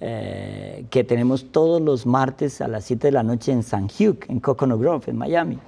[0.01, 4.19] eh, que tenemos todos los martes a las 7 de la noche en San Hugh
[4.29, 5.59] en Coconut Grove en Miami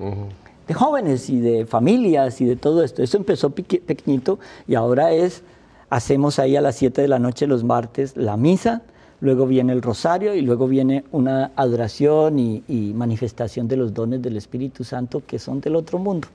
[0.71, 3.03] de jóvenes y de familias y de todo esto.
[3.03, 4.39] Eso empezó pequeñito
[4.69, 5.43] y ahora es,
[5.89, 8.83] hacemos ahí a las 7 de la noche los martes la misa,
[9.21, 14.23] luego viene el rosario y luego viene una adoración y, y manifestación de los dones
[14.23, 16.29] del Espíritu Santo que son del otro mundo.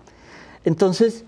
[0.65, 1.23] Entonces,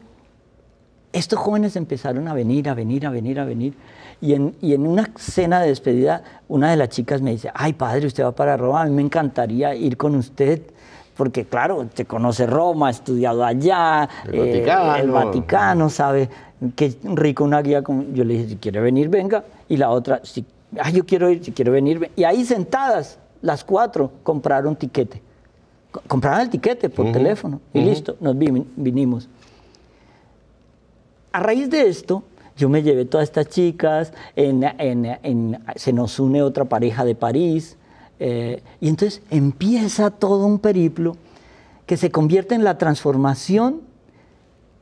[1.14, 3.74] estos jóvenes empezaron a venir, a venir, a venir, a venir.
[4.22, 7.74] Y en, y en una cena de despedida, una de las chicas me dice, ay
[7.74, 10.62] padre, usted va para Roma, a mí me encantaría ir con usted,
[11.16, 14.96] porque claro, te conoce Roma, ha estudiado allá, El Vaticano.
[14.96, 16.30] el Vaticano, sabe,
[16.76, 17.82] qué rico una guía.
[17.84, 18.14] Con...
[18.14, 19.44] Yo le dije, si quiere venir, venga.
[19.70, 20.46] Y la otra, si,
[20.80, 22.00] ay, yo quiero ir, si quiero venir.
[22.00, 22.12] ven".
[22.16, 25.22] Y ahí sentadas, las cuatro, compraron tiquete.
[25.92, 29.28] Co- Compraron el tiquete por teléfono y listo, nos vi- vinimos.
[31.32, 32.24] A raíz de esto,
[32.56, 37.78] yo me llevé todas estas chicas, se nos une otra pareja de París,
[38.20, 41.16] eh, y entonces empieza todo un periplo
[41.86, 43.82] que se convierte en la transformación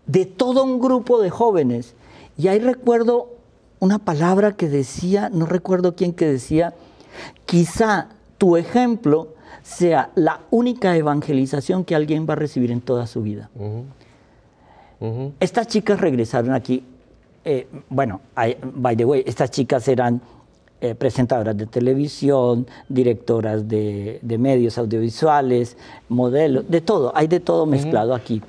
[0.08, 1.96] de todo un grupo de jóvenes.
[2.38, 3.30] Y ahí recuerdo
[3.80, 6.74] una palabra que decía, no recuerdo quién que decía,
[7.46, 9.30] quizá tu ejemplo
[9.64, 13.50] sea la única evangelización que alguien va a recibir en toda su vida.
[15.39, 16.84] Estas chicas regresaron aquí.
[17.47, 20.20] eh, bueno, I- by the way, estas chicas eran
[20.82, 25.78] eh, presentadoras de televisión, directoras de, de medios audiovisuales,
[26.10, 28.41] modelos, de todo, hay de todo mezclado aquí.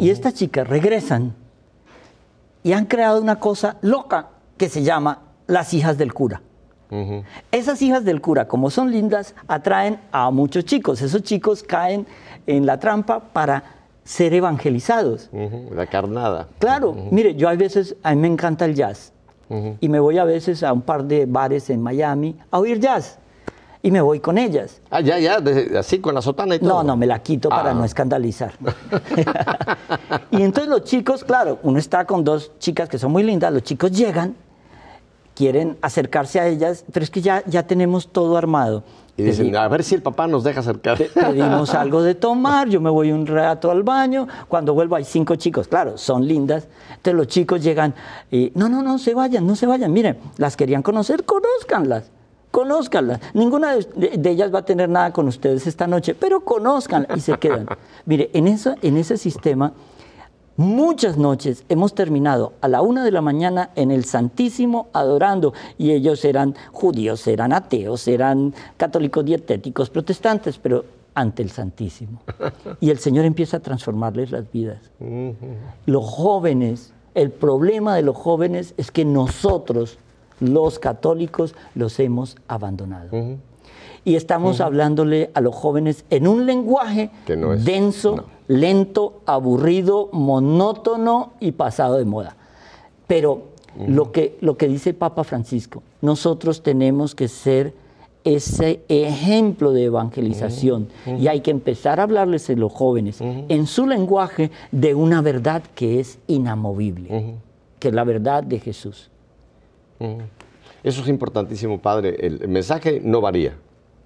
[0.00, 1.32] Y estas chicas regresan
[2.62, 6.42] y han creado una cosa loca que se llama las hijas del cura.
[6.90, 7.22] Ujú.
[7.52, 11.02] Esas hijas del cura, como son lindas, atraen a muchos chicos.
[11.02, 12.06] Esos chicos caen
[12.46, 13.77] en la trampa para
[14.08, 15.28] ser evangelizados.
[15.70, 16.48] La carnada.
[16.58, 19.12] Claro, mire, yo a veces, a mí me encanta el jazz.
[19.80, 23.18] Y me voy a veces a un par de bares en Miami a oír jazz.
[23.82, 24.80] Y me voy con ellas.
[24.90, 25.38] Ah, ya, ya,
[25.78, 26.68] así con la sotana y todo.
[26.70, 27.74] No, no, me la quito para Ah.
[27.74, 28.52] no escandalizar.
[30.30, 33.62] y entonces los chicos, claro, uno está con dos chicas que son muy lindas, los
[33.62, 34.34] chicos llegan,
[35.38, 38.82] quieren acercarse a ellas, pero es que ya, ya tenemos todo armado.
[39.16, 40.98] Y dicen, a ver si el papá nos deja acercar.
[40.98, 45.04] pe- pedimos algo de tomar, yo me voy un rato al baño, cuando vuelvo hay
[45.04, 47.94] cinco chicos, claro, son lindas, entonces los chicos llegan
[48.32, 52.10] y, no, no, no se vayan, no se vayan, miren, las querían conocer, conózcanlas.
[52.50, 53.20] Conózcanlas.
[53.34, 57.20] Ninguna de, de ellas va a tener nada con ustedes esta noche, pero conózcanlas y
[57.20, 57.66] se quedan.
[58.06, 59.72] Mire, en, eso, en ese sistema,
[60.58, 65.54] muchas noches hemos terminado a la una de la mañana en el Santísimo adorando.
[65.78, 70.84] Y ellos eran judíos, eran ateos, eran católicos dietéticos, protestantes, pero
[71.14, 72.20] ante el Santísimo.
[72.80, 74.90] Y el Señor empieza a transformarles las vidas.
[75.86, 79.98] Los jóvenes, el problema de los jóvenes es que nosotros,
[80.40, 83.10] los católicos, los hemos abandonado.
[84.08, 88.24] Y estamos hablándole a los jóvenes en un lenguaje Que no es- denso, no.
[88.48, 92.34] lento, aburrido, monótono y pasado de moda.
[93.06, 93.42] Pero
[93.86, 97.74] lo, que, lo que dice el Papa Francisco, nosotros tenemos que ser
[98.24, 100.88] ese ejemplo de evangelización
[101.18, 105.62] y hay que empezar a hablarles a los jóvenes en su lenguaje de una verdad
[105.74, 107.34] que es inamovible,
[107.78, 109.10] que es la verdad de Jesús.
[110.82, 112.16] Eso es importantísimo, padre.
[112.20, 113.54] El mensaje no varía.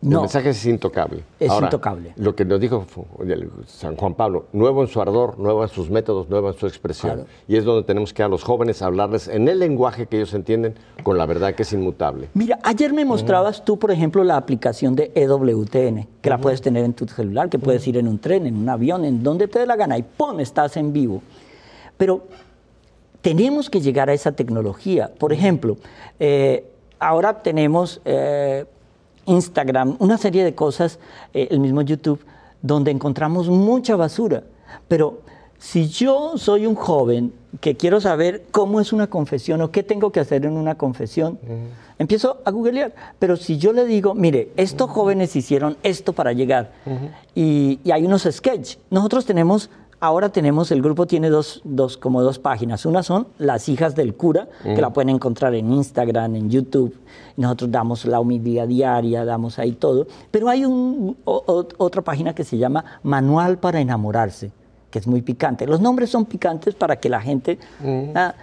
[0.03, 0.20] El No.
[0.22, 1.22] mensaje es intocable.
[1.38, 2.12] Es intocable.
[2.16, 2.84] Lo que nos dijo
[3.20, 6.66] el San Juan Pablo, nuevo en su ardor, nuevo en sus métodos, nuevo en su
[6.66, 7.12] expresión.
[7.14, 7.28] Claro.
[7.46, 10.74] Y es donde tenemos que a los jóvenes hablarles en el lenguaje que ellos entienden,
[11.05, 12.28] con la verdad que es inmutable.
[12.34, 16.84] Mira, ayer me mostrabas tú, por ejemplo, la aplicación de EWTN, que la puedes tener
[16.84, 19.61] en tu celular, que puedes ir en un tren, en un avión, en donde te
[19.61, 20.40] dé la gana, y ¡pum!
[20.40, 21.22] estás en vivo.
[21.96, 22.24] Pero
[23.20, 25.12] tenemos que llegar a esa tecnología.
[25.16, 25.76] Por ejemplo,
[26.18, 26.64] eh,
[26.98, 28.64] ahora tenemos eh,
[29.27, 30.99] Instagram, una serie de cosas,
[31.35, 32.20] eh, el mismo YouTube,
[32.61, 34.45] donde encontramos mucha basura.
[34.89, 35.20] Pero
[35.59, 40.11] si yo soy un joven que quiero saber cómo es una confesión o qué tengo
[40.11, 41.39] que hacer en una confesión,
[41.99, 42.95] empiezo a googlear.
[43.18, 46.73] Pero si yo le digo, mire, estos jóvenes hicieron esto para llegar
[47.35, 49.70] y, y hay unos sketch, nosotros tenemos
[50.05, 52.84] Ahora tenemos, el grupo tiene dos, dos, como dos páginas.
[52.86, 56.92] Una son las hijas del cura, que la pueden encontrar en Instagram, en YouTube.
[57.36, 60.09] Nosotros damos la humildad diaria, damos ahí todo.
[60.32, 64.50] Pero hay un, o- o- otra página que se llama Manual para enamorarse,
[64.90, 65.68] que es muy picante.
[65.68, 67.61] Los nombres son picantes para que la gente...
[68.16, 68.34] ah,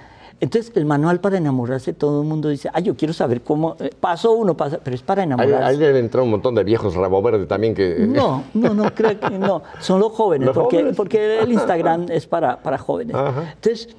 [0.42, 3.76] entonces, el manual para enamorarse, todo el mundo dice, ah, yo quiero saber cómo...
[3.80, 5.64] eh, paso uno, pasa, pero es para enamorarse.
[5.66, 8.06] ahí deben entrar un montón de viejos rabo verde también que...
[8.08, 9.64] No, no, no, creo que no.
[9.80, 10.96] Son los jóvenes, ¿Los porque, jóvenes?
[10.98, 13.16] porque el Instagram es para, para jóvenes.
[13.16, 13.52] Ajá.
[13.56, 13.90] Entonces,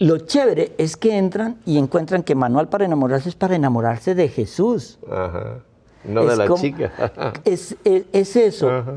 [0.00, 4.28] lo chévere es que entran y encuentran que Manual para enamorarse es para enamorarse de
[4.28, 4.98] Jesús.
[5.10, 5.58] Ajá.
[6.04, 6.92] No de la como- chica.
[7.44, 8.70] Es, es- es eso.
[8.70, 8.94] Ajá.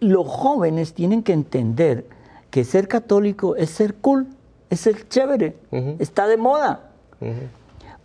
[0.00, 2.06] Los jóvenes tienen que entender
[2.50, 4.26] que ser católico es ser cool,
[4.70, 5.56] es ser chévere,
[5.98, 6.90] está de moda.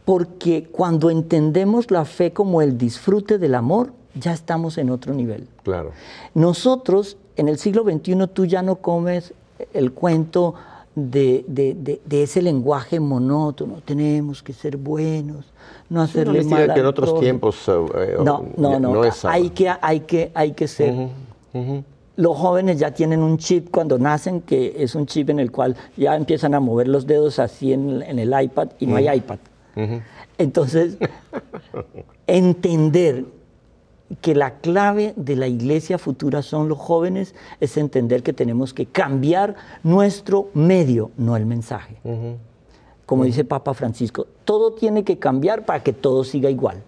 [0.05, 5.47] Porque cuando entendemos la fe como el disfrute del amor, ya estamos en otro nivel.
[5.63, 5.91] Claro.
[6.33, 9.33] Nosotros, en el siglo XXI, tú ya no comes
[9.73, 10.55] el cuento
[10.95, 13.75] de, de- de- de ese lenguaje monótono.
[13.85, 15.45] Tenemos que ser buenos,
[15.89, 17.69] no hacerle mentira mal que en otros tiempos...
[17.69, 19.03] eh, eh, No, no, ya no.
[19.05, 19.35] es ahora.
[19.35, 20.93] hay, que, hay, que, hay que ser.
[22.15, 25.75] Los jóvenes ya tienen un chip cuando nacen, que es un chip en el cual
[25.97, 29.39] ya empiezan a mover los dedos así en, en el iPad y no hay iPad.
[30.37, 30.97] Entonces,
[32.27, 33.25] entender
[34.19, 38.85] que la clave de la iglesia futura son los jóvenes es entender que tenemos que
[38.85, 41.97] cambiar nuestro medio, no el mensaje.
[43.05, 46.83] Como dice Papa Francisco, todo tiene que cambiar para que todo siga igual.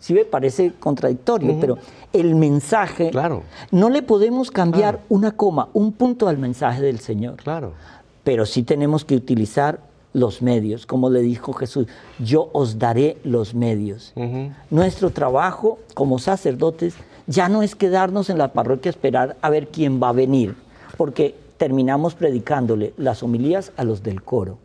[0.00, 1.78] Sí me parece contradictorio, pero
[2.12, 3.42] el mensaje, Claro.
[3.70, 7.72] no le podemos cambiar una coma, un punto al mensaje del Señor Claro.
[8.24, 9.80] pero sí tenemos que utilizar
[10.14, 11.86] los medios, como le dijo Jesús,
[12.18, 14.14] yo os daré los medios.
[14.70, 16.94] Nuestro trabajo como sacerdotes
[17.26, 20.54] ya no es quedarnos en la parroquia a esperar a ver quién va a venir,
[20.96, 24.58] porque terminamos predicándole las homilías a los del coro.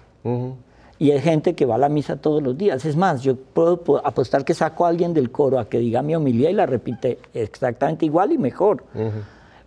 [1.00, 2.86] Y hay gente que va a la misa todos los días.
[2.86, 6.02] Es más, yo puedo po- apostar que saco a alguien del coro a que diga
[6.02, 8.84] mi homilía y la repite exactamente igual y mejor.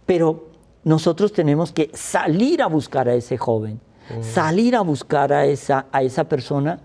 [0.06, 0.46] Pero
[0.84, 3.80] nosotros tenemos que salir a buscar a ese joven,
[4.22, 6.78] salir a buscar a esa, a esa persona,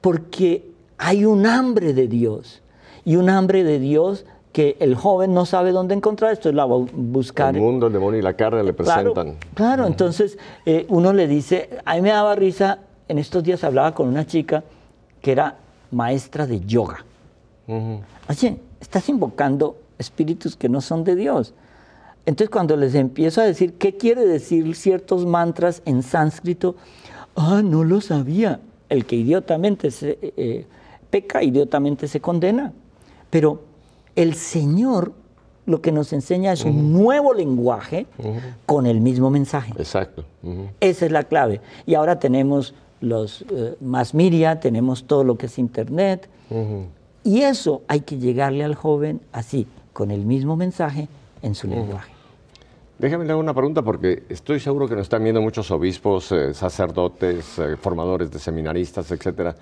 [0.00, 2.62] porque hay un hambre de Dios.
[3.04, 6.64] Y un hambre de Dios que el joven no sabe dónde encontrar, esto es la
[6.66, 7.54] va a buscar.
[7.54, 9.38] El mundo, el demonio y la carne le Claro, presentan.
[9.54, 12.78] Claro, entonces eh, uno le dice, a mí me daba risa,
[13.08, 14.64] en estos días hablaba con una chica
[15.20, 15.56] que era
[15.90, 17.04] maestra de yoga.
[18.28, 21.54] Oye, estás invocando espíritus que no son de Dios.
[22.26, 26.76] Entonces cuando les empiezo a decir qué quiere decir ciertos mantras en sánscrito,
[27.36, 28.60] ah, no lo sabía.
[28.88, 30.66] El que idiotamente se eh,
[31.10, 32.72] peca, idiotamente se condena.
[33.30, 33.62] Pero
[34.14, 35.12] el Señor
[35.66, 38.06] lo que nos enseña es un nuevo lenguaje
[38.64, 39.72] con el mismo mensaje.
[39.76, 40.24] Exacto.
[40.78, 41.60] Esa es la clave.
[41.86, 46.28] Y ahora tenemos los eh, más media, tenemos todo lo que es internet.
[47.24, 51.08] Y eso hay que llegarle al joven así, con el mismo mensaje
[51.42, 52.12] en su lenguaje.
[52.98, 56.54] Déjame le hago una pregunta porque estoy seguro que nos están viendo muchos obispos, eh,
[56.54, 59.54] sacerdotes, eh, formadores de seminaristas, etcétera.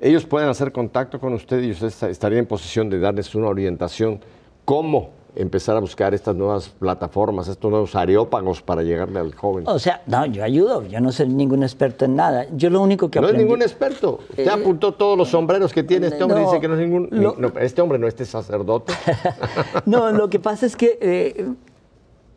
[0.00, 4.20] Ellos pueden hacer contacto con usted y usted estaría en posición de darles una orientación
[4.64, 9.64] cómo empezar a buscar estas nuevas plataformas, estos nuevos areópagos para llegarle al joven.
[9.66, 12.46] O sea, no, yo ayudo, yo no soy ningún experto en nada.
[12.56, 13.42] Yo lo único que No aprendí...
[13.42, 14.20] es ningún experto.
[14.30, 16.40] Usted apuntó todos los sombreros que tiene este hombre.
[16.40, 17.08] no, dice que no es ningún.
[17.10, 18.92] lo- no, este hombre no, este sacerdote.
[19.86, 21.46] No, lo que pasa es que eh,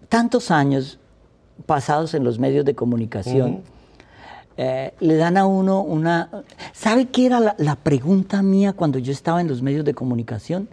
[0.09, 0.99] tantos años
[1.65, 3.61] pasados en los medios de comunicación
[4.57, 6.43] eh, le dan a uno una...
[6.73, 10.67] ¿Sabe qué era la, la pregunta mía cuando yo estaba en los medios de comunicación?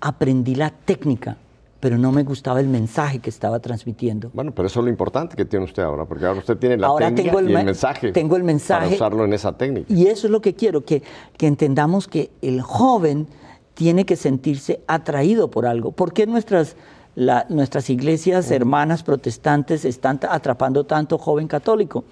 [0.00, 1.36] Aprendí la técnica,
[1.80, 4.30] pero no me gustaba el mensaje que estaba transmitiendo.
[4.32, 6.86] Bueno, pero eso es lo importante que tiene usted ahora, porque ahora usted tiene la
[6.86, 8.12] Ahora técnica tengo el y el me- mensaje.
[8.12, 8.84] tengo el mensaje.
[8.84, 9.92] Para usarlo en esa técnica.
[9.92, 11.02] Y eso es lo que quiero, que,
[11.36, 13.26] que entendamos que el joven
[13.74, 15.92] tiene que sentirse atraído por algo.
[15.92, 16.76] ¿Por qué nuestras,
[17.16, 22.04] la- nuestras iglesias hermanas protestantes están atrapando tanto joven católico?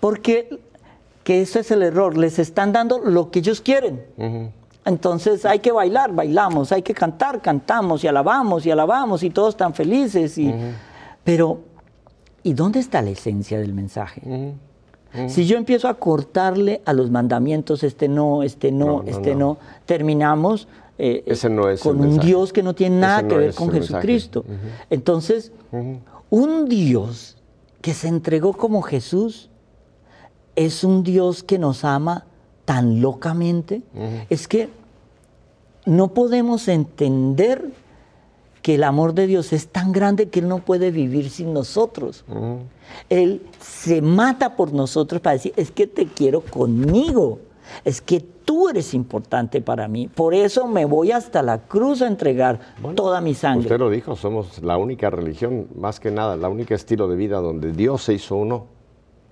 [0.00, 0.58] Porque,
[1.24, 4.00] que ese es el error, les están dando lo que ellos quieren.
[4.84, 9.54] Entonces hay que bailar, bailamos, hay que cantar, cantamos y alabamos y alabamos y todos
[9.54, 10.38] están felices.
[10.38, 10.52] Y,
[11.22, 11.60] Pero,
[12.42, 14.54] ¿y dónde está la esencia del mensaje?
[15.26, 19.38] Si yo empiezo a cortarle a los mandamientos, este no, este no, este no.
[19.54, 20.68] no, terminamos
[21.02, 22.26] eh, Ese no es con un mensaje.
[22.26, 23.72] Dios que no tiene nada Ese que ver con.
[23.72, 24.44] Jesucristo.
[24.90, 25.50] Entonces,
[26.28, 27.38] un Dios
[27.80, 29.48] que se entregó como Jesús
[30.56, 32.26] es un Dios que nos ama
[32.70, 33.82] tan locamente.
[34.28, 34.68] Es que
[35.86, 37.72] no podemos entender
[38.62, 42.24] que el amor de Dios es tan grande que Él no puede vivir sin nosotros.
[43.08, 47.40] Él se mata por nosotros para decir, es que te quiero conmigo,
[47.84, 52.06] es que tú eres importante para mí, por eso me voy hasta la cruz a
[52.06, 52.60] entregar
[52.94, 53.62] toda mi sangre.
[53.62, 57.40] Usted lo dijo, somos la única religión, más que nada, la única estilo de vida
[57.40, 58.66] donde Dios se hizo uno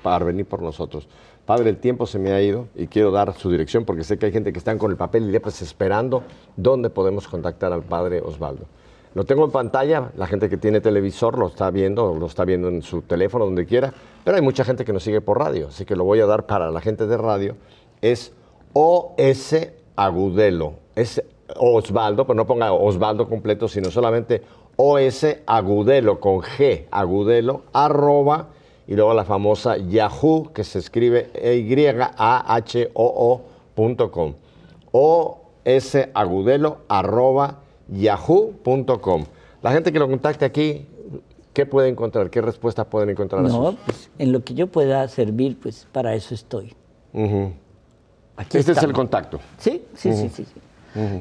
[0.03, 1.07] para venir por nosotros.
[1.49, 4.27] Padre, el tiempo se me ha ido y quiero dar su dirección porque sé que
[4.27, 6.23] hay gente que están con el papel y letras esperando
[6.59, 8.67] dónde podemos contactar al Padre Osvaldo.
[9.15, 12.69] Lo tengo en pantalla, la gente que tiene televisor lo está viendo, lo está viendo
[12.69, 13.95] en su teléfono, donde quiera,
[14.25, 16.45] pero hay mucha gente que nos sigue por radio, así que lo voy a dar
[16.45, 17.57] para la gente de radio.
[18.03, 18.35] Es
[18.75, 19.57] OS
[19.97, 21.23] Agudelo, es
[21.57, 24.43] Osvaldo, pero no ponga Osvaldo completo, sino solamente
[24.77, 28.49] OS Agudelo con G, Agudelo, arroba,
[28.89, 31.30] y luego la famosa Yahoo, que se escribe
[32.99, 34.34] Y-A-H-O-O.com.
[34.91, 37.59] OS Agudelo, arroba,
[37.89, 39.24] yahoo.com.
[39.62, 40.86] La gente que lo contacte aquí,
[41.53, 42.30] ¿qué puede encontrar?
[42.30, 43.45] ¿Qué respuestas pueden encontrar?
[43.45, 46.74] a No, sus- pues en lo que yo pueda servir, pues para eso estoy.
[48.36, 49.39] Aquí Este es el contacto.
[49.59, 50.45] Sí, sí, sí, sí.
[50.45, 50.61] sí.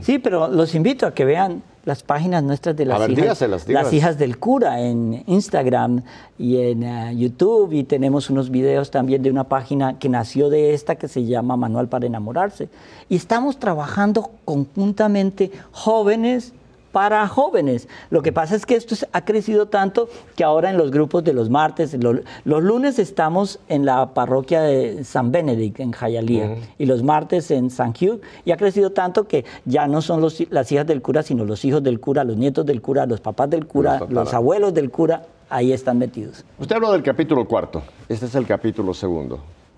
[0.02, 3.70] Sí, pero los invito a que vean las páginas nuestras de las, ver, hijas, dígaselas,
[3.70, 6.02] las hijas del cura en Instagram
[6.38, 10.74] y en eh, YouTube y tenemos unos videos también de una página que nació de
[10.74, 12.68] esta que se llama Manual para enamorarse.
[13.08, 16.52] Y estamos trabajando conjuntamente jóvenes
[16.98, 17.88] para jóvenes.
[18.10, 21.24] Lo que pasa es que esto es- ha crecido tanto que ahora en los grupos
[21.24, 26.56] de los martes, lo- los, lunes estamos en la parroquia de San Benedict en Jayalía
[26.80, 30.42] y los martes en San Hugh y ha crecido tanto que ya no son los
[30.50, 33.48] las hijas del cura, sino los hijos del cura, los nietos del cura, los papás
[33.52, 35.22] del cura, Los los, abuelos del cura,
[35.52, 36.44] ahí están metidos.
[36.58, 37.84] Usted habló del capítulo cuarto.
[38.10, 39.38] Este es el capítulo segundo.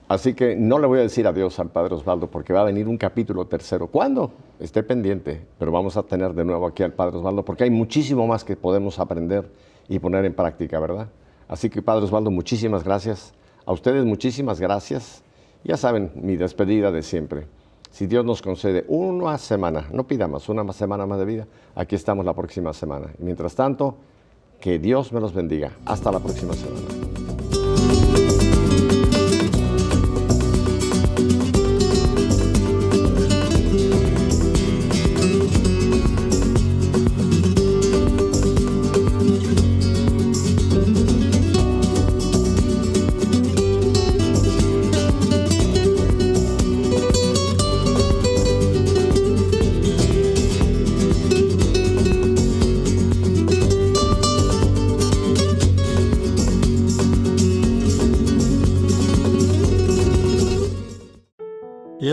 [0.10, 2.88] Así que no le voy a decir adiós al Padre Osvaldo porque va a venir
[2.88, 3.86] un capítulo tercero.
[3.86, 4.32] ¿Cuándo?
[4.60, 8.26] Esté pendiente, pero vamos a tener de nuevo aquí al Padre Osvaldo porque hay muchísimo
[8.26, 9.52] más que podemos aprender
[9.88, 11.10] y poner en práctica, ¿verdad?
[11.48, 13.34] Así que Padre Osvaldo, muchísimas gracias.
[13.68, 15.22] A ustedes muchísimas gracias.
[15.64, 17.46] Ya saben, mi despedida de siempre.
[17.92, 21.96] Si Dios nos concede una semana, no pida más, una semana más de vida, aquí
[21.96, 23.12] estamos la próxima semana.
[23.20, 23.98] Mientras tanto,
[24.60, 25.72] que Dios me los bendiga.
[25.86, 27.29] Hasta la próxima semana.